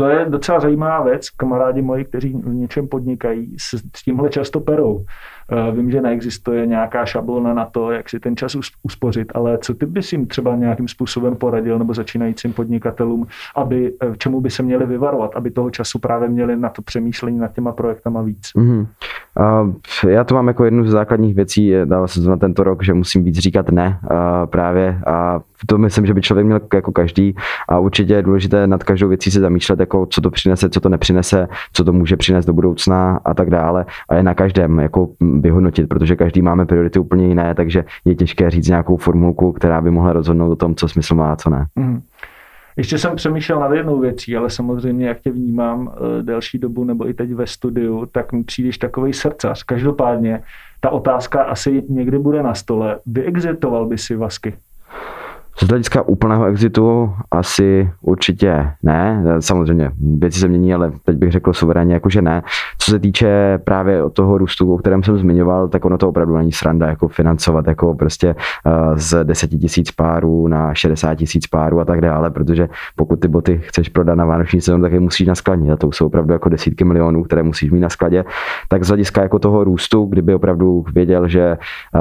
To 0.00 0.08
je 0.08 0.24
docela 0.28 0.60
zajímavá 0.60 1.02
věc. 1.02 1.30
Kamarádi 1.30 1.82
moji, 1.82 2.04
kteří 2.04 2.32
v 2.32 2.54
něčem 2.54 2.88
podnikají, 2.88 3.56
s 3.58 4.02
tímhle 4.04 4.30
často 4.30 4.60
perou. 4.60 5.04
Eh, 5.52 5.72
vím, 5.72 5.90
že 5.90 6.00
neexistuje 6.00 6.66
nějaká 6.66 7.06
šablona 7.06 7.54
na 7.54 7.64
to, 7.64 7.90
jak 7.90 8.08
si 8.08 8.20
ten 8.20 8.36
čas 8.36 8.56
uspořit, 8.82 9.32
ale 9.34 9.58
co 9.58 9.74
ty 9.74 9.86
bys 9.86 10.12
jim 10.12 10.26
třeba 10.26 10.56
nějakým 10.56 10.88
způsobem 10.88 11.36
poradil 11.36 11.78
nebo 11.78 11.94
začínajícím 11.94 12.52
podnikatelům, 12.52 13.26
aby 13.56 13.92
eh, 14.02 14.16
čemu 14.18 14.40
by 14.40 14.50
se 14.50 14.62
měli 14.62 14.86
vyvarovat, 14.86 15.36
aby 15.36 15.50
toho 15.50 15.70
času 15.70 15.98
právě 15.98 16.28
měli 16.28 16.56
na 16.56 16.68
to 16.68 16.82
přemýšlení 16.82 17.38
nad 17.38 17.52
těma 17.52 17.72
projektama 17.72 18.22
víc? 18.22 18.50
Mm-hmm. 18.56 18.86
Já 20.08 20.24
to 20.24 20.34
mám 20.34 20.48
jako 20.48 20.64
jednu 20.64 20.84
z 20.84 20.90
základních 20.90 21.34
věcí, 21.34 21.72
dával 21.84 22.08
jsem 22.08 22.24
to 22.24 22.30
na 22.30 22.36
tento 22.36 22.64
rok, 22.64 22.84
že 22.84 22.94
musím 22.94 23.24
víc 23.24 23.38
říkat 23.38 23.70
ne 23.70 23.98
právě 24.46 25.00
a 25.06 25.40
to 25.66 25.78
myslím, 25.78 26.06
že 26.06 26.14
by 26.14 26.20
člověk 26.20 26.46
měl 26.46 26.60
jako 26.74 26.92
každý 26.92 27.34
a 27.68 27.78
určitě 27.78 28.14
je 28.14 28.22
důležité 28.22 28.66
nad 28.66 28.84
každou 28.84 29.08
věcí 29.08 29.30
se 29.30 29.40
zamýšlet, 29.40 29.80
jako 29.80 30.06
co 30.06 30.20
to 30.20 30.30
přinese, 30.30 30.68
co 30.68 30.80
to 30.80 30.88
nepřinese, 30.88 31.48
co 31.72 31.84
to 31.84 31.92
může 31.92 32.16
přinést 32.16 32.46
do 32.46 32.52
budoucna 32.52 33.20
a 33.24 33.34
tak 33.34 33.50
dále 33.50 33.86
a 34.08 34.14
je 34.14 34.22
na 34.22 34.34
každém 34.34 34.78
jako 34.78 35.08
vyhodnotit, 35.20 35.88
protože 35.88 36.16
každý 36.16 36.42
máme 36.42 36.66
priority 36.66 36.98
úplně 36.98 37.26
jiné, 37.26 37.54
takže 37.54 37.84
je 38.04 38.14
těžké 38.14 38.50
říct 38.50 38.68
nějakou 38.68 38.96
formulku, 38.96 39.52
která 39.52 39.80
by 39.80 39.90
mohla 39.90 40.12
rozhodnout 40.12 40.52
o 40.52 40.56
tom, 40.56 40.74
co 40.74 40.88
smysl 40.88 41.14
má 41.14 41.32
a 41.32 41.36
co 41.36 41.50
ne. 41.50 41.66
Mm. 41.76 42.00
Ještě 42.80 42.98
jsem 42.98 43.16
přemýšlel 43.16 43.60
nad 43.60 43.72
jednou 43.72 44.00
věcí, 44.00 44.36
ale 44.36 44.50
samozřejmě, 44.50 45.08
jak 45.08 45.20
tě 45.20 45.30
vnímám 45.30 45.92
eh, 45.92 46.22
delší 46.22 46.58
dobu 46.58 46.84
nebo 46.84 47.08
i 47.08 47.14
teď 47.14 47.32
ve 47.32 47.46
studiu, 47.46 48.06
tak 48.12 48.32
mi 48.32 48.44
přijdeš 48.44 48.78
takový 48.78 49.12
srdcař. 49.12 49.62
Každopádně 49.62 50.42
ta 50.80 50.90
otázka 50.90 51.42
asi 51.42 51.82
někdy 51.88 52.18
bude 52.18 52.42
na 52.42 52.54
stole. 52.54 52.98
Vyexitoval 53.06 53.86
by 53.86 53.98
si 53.98 54.16
Vasky? 54.16 54.54
Z 55.62 55.68
hlediska 55.68 56.02
úplného 56.02 56.44
exitu 56.44 57.14
asi 57.30 57.90
určitě 58.00 58.70
ne. 58.82 59.24
Samozřejmě 59.40 59.90
věci 60.18 60.40
se 60.40 60.48
mění, 60.48 60.74
ale 60.74 60.92
teď 61.04 61.16
bych 61.16 61.32
řekl 61.32 61.52
suverénně 61.52 61.94
jako, 61.94 62.08
že 62.08 62.22
ne. 62.22 62.42
Co 62.78 62.90
se 62.90 62.98
týče 62.98 63.58
právě 63.64 64.02
toho 64.12 64.38
růstu, 64.38 64.74
o 64.74 64.78
kterém 64.78 65.02
jsem 65.02 65.18
zmiňoval, 65.18 65.68
tak 65.68 65.84
ono 65.84 65.98
to 65.98 66.08
opravdu 66.08 66.36
není 66.36 66.52
sranda 66.52 66.86
jako 66.86 67.08
financovat 67.08 67.66
jako 67.66 67.94
prostě 67.94 68.34
uh, 68.66 68.96
z 68.96 69.24
10 69.24 69.48
tisíc 69.48 69.90
párů 69.90 70.48
na 70.48 70.74
60 70.74 71.14
tisíc 71.14 71.46
párů 71.46 71.80
a 71.80 71.84
tak 71.84 72.00
dále, 72.00 72.30
protože 72.30 72.68
pokud 72.96 73.20
ty 73.20 73.28
boty 73.28 73.60
chceš 73.64 73.88
prodat 73.88 74.14
na 74.14 74.24
vánoční 74.24 74.60
sezónu, 74.60 74.82
tak 74.82 74.92
je 74.92 75.00
musíš 75.00 75.26
na 75.26 75.34
skladě. 75.34 75.72
A 75.72 75.76
to 75.76 75.92
jsou 75.92 76.06
opravdu 76.06 76.32
jako 76.32 76.48
desítky 76.48 76.84
milionů, 76.84 77.22
které 77.22 77.42
musíš 77.42 77.70
mít 77.70 77.80
na 77.80 77.88
skladě. 77.88 78.24
Tak 78.68 78.84
z 78.84 78.88
hlediska 78.88 79.22
jako 79.22 79.38
toho 79.38 79.64
růstu, 79.64 80.04
kdyby 80.04 80.34
opravdu 80.34 80.84
věděl, 80.94 81.28
že 81.28 81.58
uh, 81.94 82.00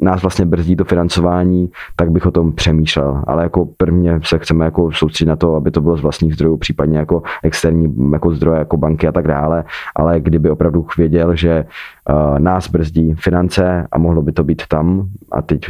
nás 0.00 0.22
vlastně 0.22 0.46
brzdí 0.46 0.76
to 0.76 0.84
financování, 0.84 1.70
tak 1.96 2.10
bych 2.10 2.26
o 2.26 2.30
tom 2.30 2.52
přemýšlel. 2.52 2.79
Ale 3.26 3.42
jako 3.42 3.68
prvně 3.76 4.20
se 4.24 4.38
chceme 4.38 4.64
jako 4.64 4.92
soustředit 4.92 5.28
na 5.28 5.36
to, 5.36 5.54
aby 5.54 5.70
to 5.70 5.80
bylo 5.80 5.96
z 5.96 6.00
vlastních 6.00 6.34
zdrojů, 6.34 6.56
případně 6.56 6.98
jako 6.98 7.22
externí 7.42 8.10
jako 8.12 8.34
zdroje, 8.34 8.58
jako 8.58 8.76
banky 8.76 9.08
a 9.08 9.12
tak 9.12 9.28
dále. 9.28 9.64
Ale 9.96 10.20
kdyby 10.20 10.50
opravdu 10.50 10.86
věděl, 10.98 11.36
že 11.36 11.64
uh, 12.10 12.38
nás 12.38 12.68
brzdí 12.68 13.14
finance 13.14 13.86
a 13.92 13.98
mohlo 13.98 14.22
by 14.22 14.32
to 14.32 14.44
být 14.44 14.62
tam 14.68 15.08
a 15.32 15.42
teď 15.42 15.60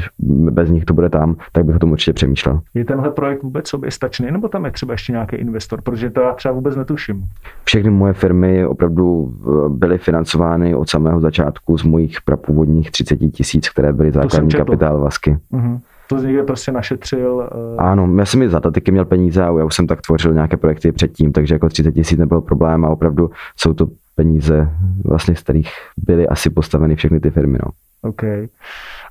bez 0.51 0.71
nich 0.71 0.85
to 0.85 0.95
bude 0.95 1.09
tam, 1.09 1.37
tak 1.53 1.65
bych 1.65 1.77
o 1.77 1.79
tom 1.79 1.93
určitě 1.93 2.13
přemýšlel. 2.13 2.61
Je 2.75 2.85
tenhle 2.85 3.11
projekt 3.11 3.43
vůbec 3.43 3.69
soběstačný, 3.69 4.31
nebo 4.31 4.49
tam 4.49 4.65
je 4.65 4.71
třeba 4.71 4.93
ještě 4.93 5.13
nějaký 5.13 5.37
investor? 5.37 5.83
Protože 5.83 6.11
to 6.11 6.21
já 6.21 6.33
třeba 6.33 6.55
vůbec 6.55 6.77
netuším. 6.77 7.25
Všechny 7.65 7.91
moje 7.91 8.13
firmy 8.13 8.67
opravdu 8.67 9.35
byly 9.69 9.99
financovány 9.99 10.75
od 10.75 10.89
samého 10.89 11.21
začátku 11.21 11.79
z 11.79 11.83
mojich 11.83 12.21
prapůvodních 12.25 12.91
30 12.91 13.17
tisíc, 13.17 13.69
které 13.69 13.93
byly 13.93 14.13
základní 14.13 14.51
kapitál 14.51 15.01
Vasky. 15.01 15.39
Uh-huh 15.53 15.81
to 16.11 16.19
z 16.19 16.25
někde 16.25 16.43
prostě 16.43 16.73
našetřil. 16.73 17.51
Uh... 17.75 17.83
Ano, 17.85 18.17
já 18.19 18.25
jsem 18.25 18.41
mi 18.41 18.49
za 18.49 18.61
taky 18.61 18.93
měl 18.93 19.05
peníze 19.05 19.43
a 19.43 19.59
já 19.59 19.65
už 19.65 19.75
jsem 19.75 19.87
tak 19.87 20.01
tvořil 20.01 20.35
nějaké 20.35 20.57
projekty 20.57 20.93
předtím, 20.93 21.33
takže 21.33 21.55
jako 21.55 21.69
30 21.69 21.93
tisíc 21.93 22.19
nebyl 22.19 22.41
problém 22.41 22.85
a 22.85 22.89
opravdu 22.89 23.31
jsou 23.57 23.73
to 23.73 23.87
peníze, 24.15 24.69
vlastně 25.05 25.37
z 25.37 25.43
kterých 25.43 25.71
byly 25.97 26.29
asi 26.29 26.51
postaveny 26.51 26.97
všechny 26.97 27.21
ty 27.21 27.31
firmy. 27.31 27.59
No. 27.63 27.71
OK. 28.03 28.23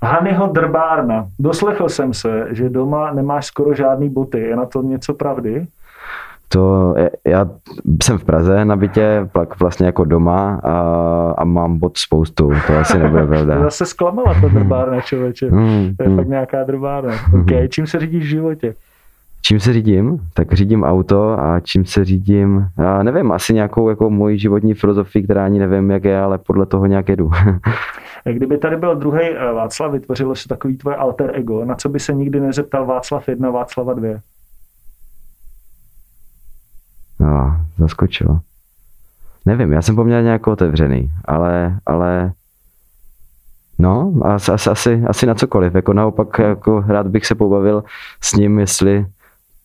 Hanyho 0.04 0.48
drbárna. 0.48 1.28
Doslechl 1.40 1.90
jsem 1.90 2.14
se, 2.14 2.48
že 2.52 2.70
doma 2.70 3.12
nemáš 3.12 3.46
skoro 3.46 3.74
žádný 3.74 4.10
boty. 4.10 4.40
Je 4.40 4.56
na 4.56 4.66
to 4.66 4.82
něco 4.82 5.14
pravdy? 5.14 5.66
To, 6.52 6.96
já 7.28 7.50
jsem 8.04 8.18
v 8.18 8.24
Praze 8.24 8.66
na 8.66 8.76
bytě, 8.76 9.30
plak 9.32 9.60
vlastně 9.60 9.86
jako 9.86 10.06
doma 10.06 10.60
a, 10.64 10.74
a 11.38 11.44
mám 11.44 11.78
bod 11.78 11.98
spoustu, 11.98 12.52
to 12.68 12.78
asi 12.78 13.00
nebude 13.00 13.28
pravda. 13.28 13.56
to 13.56 13.64
zase 13.64 13.86
zklamala 13.86 14.34
ta 14.42 14.48
drbárna, 14.48 15.02
člověče. 15.02 15.52
Mm, 15.52 15.96
to 15.98 16.04
je 16.04 16.10
mm. 16.10 16.16
fakt 16.16 16.28
nějaká 16.28 16.64
drbárna. 16.64 17.14
Okay. 17.42 17.68
Čím 17.68 17.88
se 17.88 18.00
řídíš 18.00 18.24
v 18.24 18.28
životě? 18.28 18.74
Čím 19.42 19.60
se 19.60 19.74
řídím? 19.74 20.20
Tak 20.34 20.54
řídím 20.54 20.84
auto 20.84 21.40
a 21.40 21.60
čím 21.60 21.86
se 21.86 22.06
řídím, 22.06 22.68
já 22.78 23.04
nevím, 23.04 23.32
asi 23.32 23.54
nějakou 23.54 23.90
jako 23.90 24.10
moji 24.10 24.40
životní 24.40 24.74
filozofii, 24.74 25.24
která 25.24 25.46
ani 25.46 25.60
nevím, 25.60 25.92
jak 25.92 26.04
je, 26.04 26.20
ale 26.20 26.38
podle 26.38 26.66
toho 26.66 26.86
nějak 26.86 27.10
jedu. 27.10 27.32
Kdyby 28.24 28.58
tady 28.58 28.78
byl 28.78 28.96
druhý 28.96 29.22
eh, 29.22 29.54
Václav, 29.54 29.92
vytvořilo 29.92 30.36
se 30.36 30.48
takový 30.48 30.78
tvoje 30.78 30.96
alter 30.96 31.32
ego, 31.34 31.66
na 31.66 31.76
co 31.76 31.90
by 31.90 32.00
se 32.00 32.14
nikdy 32.14 32.40
nezeptal 32.40 32.86
Václav 32.86 33.30
1, 33.30 33.50
Václava 33.50 33.94
2? 33.94 34.10
No, 37.20 37.66
zaskočilo. 37.78 38.40
Nevím, 39.46 39.74
já 39.74 39.82
jsem 39.82 39.96
poměrně 39.96 40.30
jako 40.30 40.52
otevřený, 40.52 41.12
ale, 41.26 41.80
ale 41.86 42.32
no, 43.80 44.14
asi, 44.24 44.52
asi, 44.52 45.04
asi 45.08 45.26
na 45.26 45.36
cokoliv. 45.36 45.76
Jako 45.76 45.94
naopak, 45.94 46.40
jako 46.40 46.84
rád 46.88 47.08
bych 47.08 47.26
se 47.26 47.36
pobavil 47.36 47.84
s 48.22 48.34
ním, 48.34 48.60
jestli 48.60 49.06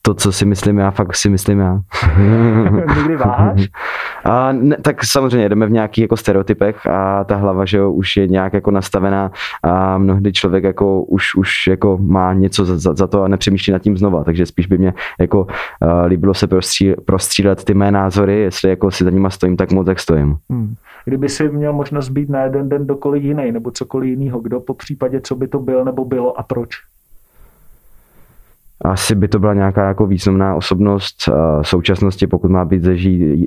to, 0.07 0.15
co 0.15 0.33
si 0.33 0.47
myslím 0.47 0.79
já, 0.79 0.91
fakt 0.91 1.17
si 1.17 1.31
myslím 1.31 1.59
já. 1.59 1.81
Někdy 2.97 3.17
váháš? 3.17 3.69
A 4.25 4.53
ne, 4.53 4.77
tak 4.83 5.05
samozřejmě 5.05 5.49
jdeme 5.49 5.67
v 5.67 5.71
nějakých 5.71 6.03
jako 6.03 6.17
stereotypech 6.17 6.87
a 6.87 7.25
ta 7.25 7.37
hlava, 7.37 7.65
že 7.65 7.79
jo, 7.79 7.93
už 7.93 8.17
je 8.17 8.29
nějak 8.29 8.53
jako 8.53 8.71
nastavená 8.71 9.31
a 9.63 9.99
mnohdy 9.99 10.33
člověk 10.33 10.65
jako 10.65 11.03
už, 11.03 11.35
už 11.35 11.67
jako 11.67 11.99
má 11.99 12.33
něco 12.33 12.65
za, 12.65 12.95
za 12.95 13.07
to 13.07 13.23
a 13.23 13.29
nepřemýšlí 13.29 13.73
nad 13.73 13.79
tím 13.79 13.97
znova, 13.97 14.25
takže 14.25 14.47
spíš 14.47 14.67
by 14.67 14.79
mě 14.79 14.95
jako 15.21 15.41
uh, 15.41 15.49
líbilo 16.07 16.35
se 16.35 16.47
prostří, 16.47 16.93
prostřílet 17.05 17.65
ty 17.65 17.75
mé 17.75 17.91
názory, 17.91 18.41
jestli 18.41 18.71
jako 18.71 18.91
si 18.91 19.05
za 19.05 19.11
nima 19.11 19.31
stojím 19.31 19.57
tak 19.57 19.73
moc, 19.73 19.89
jak 19.89 20.01
stojím. 20.01 20.37
Hmm. 20.51 20.75
Kdyby 21.05 21.29
si 21.29 21.49
měl 21.49 21.73
možnost 21.73 22.09
být 22.09 22.29
na 22.29 22.43
jeden 22.43 22.69
den 22.69 22.87
dokoliv 22.87 23.23
jiný 23.23 23.53
nebo 23.53 23.71
cokoliv 23.71 24.11
jiného, 24.11 24.41
kdo 24.41 24.61
po 24.61 24.75
případě, 24.75 25.21
co 25.21 25.35
by 25.35 25.49
to 25.49 25.59
byl 25.59 25.85
nebo 25.85 26.05
bylo 26.05 26.39
a 26.39 26.43
proč? 26.43 26.69
Asi 28.85 29.15
by 29.15 29.29
to 29.29 29.39
byla 29.39 29.55
nějaká 29.55 29.89
jako 29.89 30.07
významná 30.07 30.55
osobnost 30.55 31.29
uh, 31.29 31.35
současnosti, 31.63 32.27
pokud 32.27 32.51
má 32.51 32.65
být 32.65 32.83
ze, 32.83 32.97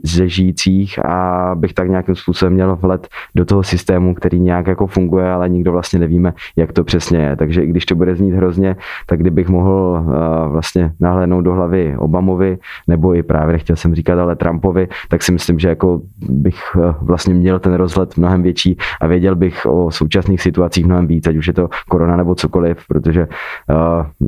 ze 0.04 0.30
žijících 0.30 1.06
a 1.06 1.52
bych 1.56 1.73
tak 1.73 1.89
nějakým 1.89 2.15
způsobem 2.15 2.54
měl 2.54 2.76
vhled 2.76 3.08
do 3.36 3.45
toho 3.45 3.63
systému, 3.63 4.15
který 4.15 4.39
nějak 4.39 4.67
jako 4.67 4.88
funguje, 4.88 5.32
ale 5.32 5.50
nikdo 5.50 5.71
vlastně 5.71 6.00
nevíme, 6.00 6.34
jak 6.56 6.71
to 6.71 6.84
přesně 6.84 7.19
je. 7.19 7.36
Takže 7.36 7.63
i 7.63 7.67
když 7.67 7.86
to 7.86 7.95
bude 7.95 8.15
znít 8.15 8.32
hrozně, 8.32 8.76
tak 9.06 9.19
kdybych 9.19 9.50
mohl 9.50 10.04
uh, 10.06 10.52
vlastně 10.52 10.91
nahlédnout 11.00 11.41
do 11.41 11.54
hlavy 11.54 11.95
Obamovi, 11.97 12.58
nebo 12.88 13.15
i 13.15 13.23
právě 13.23 13.54
nechtěl 13.54 13.76
jsem 13.76 13.95
říkat, 13.95 14.19
ale 14.19 14.36
Trumpovi, 14.36 14.88
tak 15.10 15.23
si 15.23 15.32
myslím, 15.32 15.60
že 15.60 15.69
jako 15.69 16.02
bych 16.30 16.76
uh, 16.76 16.84
vlastně 17.02 17.34
měl 17.34 17.60
ten 17.60 17.73
rozhled 17.73 18.17
mnohem 18.17 18.43
větší 18.43 18.78
a 19.02 19.08
věděl 19.08 19.36
bych 19.36 19.65
o 19.65 19.91
současných 19.91 20.41
situacích 20.41 20.86
mnohem 20.86 21.08
víc, 21.08 21.28
ať 21.28 21.36
už 21.36 21.47
je 21.47 21.54
to 21.54 21.69
korona 21.89 22.17
nebo 22.17 22.36
cokoliv, 22.36 22.78
protože 22.88 23.28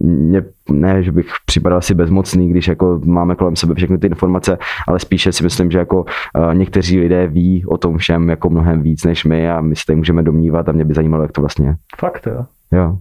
mě 0.02 0.44
ne, 0.72 1.04
že 1.04 1.12
bych 1.12 1.28
připadal 1.46 1.78
asi 1.78 1.94
bezmocný, 1.94 2.50
když 2.50 2.68
jako 2.68 3.02
máme 3.06 3.36
kolem 3.36 3.56
sebe 3.56 3.76
všechny 3.76 3.98
ty 3.98 4.08
informace, 4.08 4.58
ale 4.88 5.00
spíše 5.00 5.32
si 5.32 5.44
myslím, 5.44 5.72
že 5.72 5.78
jako 5.78 6.02
uh, 6.04 6.54
někteří 6.54 7.00
lidé 7.00 7.28
ví 7.28 7.66
o 7.66 7.78
tom 7.78 7.98
všem 7.98 8.30
jako 8.30 8.50
mnohem 8.50 8.82
víc 8.82 9.04
než 9.04 9.26
my 9.26 9.52
a 9.52 9.62
my 9.62 9.76
se 9.76 9.86
tady 9.86 9.98
můžeme 9.98 10.24
domnívat 10.24 10.70
a 10.70 10.72
mě 10.72 10.86
by 10.86 10.94
zajímalo, 10.94 11.24
jak 11.24 11.32
to 11.32 11.42
vlastně 11.42 11.68
je. 11.68 11.76
Fakt 11.98 12.28
jo? 12.28 12.46
Jo 12.72 12.98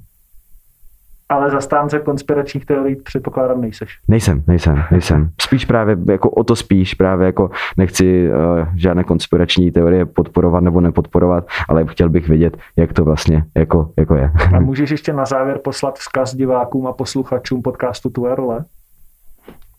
ale 1.28 1.50
zastánce 1.50 1.98
konspiračních 1.98 2.66
teorií 2.66 2.96
předpokládám 2.96 3.60
nejseš. 3.60 3.98
Nejsem, 4.08 4.42
nejsem, 4.46 4.84
nejsem. 4.90 5.30
Spíš 5.40 5.64
právě, 5.64 5.96
jako 6.10 6.30
o 6.30 6.44
to 6.44 6.56
spíš, 6.56 6.94
právě 6.94 7.26
jako 7.26 7.50
nechci 7.76 8.28
uh, 8.28 8.68
žádné 8.76 9.04
konspirační 9.04 9.70
teorie 9.70 10.06
podporovat 10.06 10.60
nebo 10.60 10.80
nepodporovat, 10.80 11.46
ale 11.68 11.86
chtěl 11.86 12.08
bych 12.08 12.28
vědět, 12.28 12.56
jak 12.76 12.92
to 12.92 13.04
vlastně 13.04 13.44
jako, 13.56 13.90
jako 13.96 14.14
je. 14.14 14.32
A 14.56 14.60
můžeš 14.60 14.90
ještě 14.90 15.12
na 15.12 15.24
závěr 15.24 15.58
poslat 15.64 15.98
vzkaz 15.98 16.34
divákům 16.34 16.86
a 16.86 16.92
posluchačům 16.92 17.62
podcastu 17.62 18.10
Tvoje 18.10 18.34
role? 18.34 18.64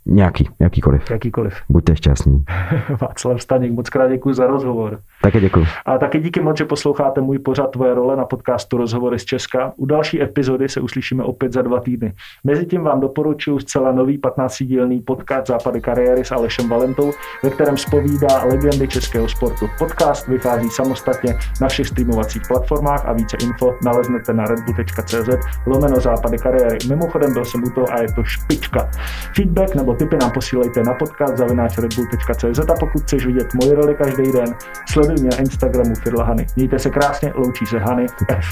Nějaký, 0.05 0.49
jakýkoliv. 0.59 1.11
Jakýkoliv. 1.11 1.53
Buďte 1.69 1.95
šťastní. 1.95 2.45
Václav 3.01 3.41
Staněk, 3.41 3.71
moc 3.71 3.89
krát 3.89 4.07
děkuji 4.07 4.33
za 4.33 4.47
rozhovor. 4.47 4.99
Také 5.21 5.39
děkuji. 5.41 5.65
A 5.85 5.97
také 5.97 6.19
díky 6.19 6.41
moc, 6.41 6.57
že 6.57 6.65
posloucháte 6.65 7.21
můj 7.21 7.39
pořad 7.39 7.71
Tvoje 7.71 7.93
role 7.93 8.15
na 8.15 8.25
podcastu 8.25 8.77
Rozhovory 8.77 9.19
z 9.19 9.25
Česka. 9.25 9.73
U 9.77 9.85
další 9.85 10.21
epizody 10.21 10.69
se 10.69 10.81
uslyšíme 10.81 11.23
opět 11.23 11.53
za 11.53 11.61
dva 11.61 11.79
týdny. 11.79 12.13
Mezitím 12.43 12.81
vám 12.81 12.99
doporučuji 12.99 13.59
zcela 13.59 13.91
nový 13.91 14.17
15-dílný 14.17 15.01
podcast 15.01 15.47
Západy 15.47 15.81
kariéry 15.81 16.25
s 16.25 16.31
Alešem 16.31 16.69
Valentou, 16.69 17.11
ve 17.43 17.49
kterém 17.49 17.77
spovídá 17.77 18.43
legendy 18.43 18.87
českého 18.87 19.29
sportu. 19.29 19.65
Podcast 19.79 20.27
vychází 20.27 20.69
samostatně 20.69 21.35
na 21.61 21.67
všech 21.67 21.87
streamovacích 21.87 22.41
platformách 22.47 23.05
a 23.05 23.13
více 23.13 23.37
info 23.41 23.73
naleznete 23.83 24.33
na 24.33 24.45
redbull.cz 24.45 25.29
lomeno 25.67 25.99
Západy 25.99 26.37
kariéry. 26.37 26.77
Mimochodem 26.89 27.33
byl 27.33 27.45
jsem 27.45 27.63
u 27.63 27.69
toho 27.69 27.93
a 27.93 28.01
je 28.01 28.13
to 28.13 28.23
špička. 28.23 28.91
Feedback 29.35 29.75
nebo 29.75 29.98
tipy 29.99 30.17
nám 30.17 30.31
posílejte 30.31 30.83
na 30.83 30.93
podcast 30.93 31.37
zavináčredbull.cz 31.37 32.59
a 32.59 32.75
pokud 32.79 33.01
chceš 33.01 33.25
vidět 33.25 33.53
moje 33.53 33.75
roli 33.75 33.95
každý 33.95 34.31
den, 34.31 34.55
sleduj 34.91 35.15
mě 35.15 35.29
na 35.29 35.37
Instagramu 35.37 35.95
Firla 35.95 36.23
Hany. 36.23 36.47
Mějte 36.55 36.79
se 36.79 36.89
krásně, 36.89 37.33
loučí 37.35 37.65
se 37.65 37.79
Hany 37.79 38.05
F. 38.27 38.45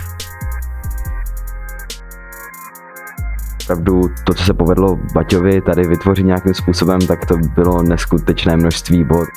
To, 4.23 4.33
co 4.33 4.43
se 4.43 4.53
povedlo 4.53 4.99
Baťovi 5.13 5.61
tady 5.61 5.87
vytvořit 5.87 6.25
nějakým 6.25 6.53
způsobem, 6.53 6.99
tak 7.01 7.25
to 7.25 7.37
bylo 7.37 7.83
neskutečné 7.83 8.57
množství 8.57 9.03
bod. 9.03 9.27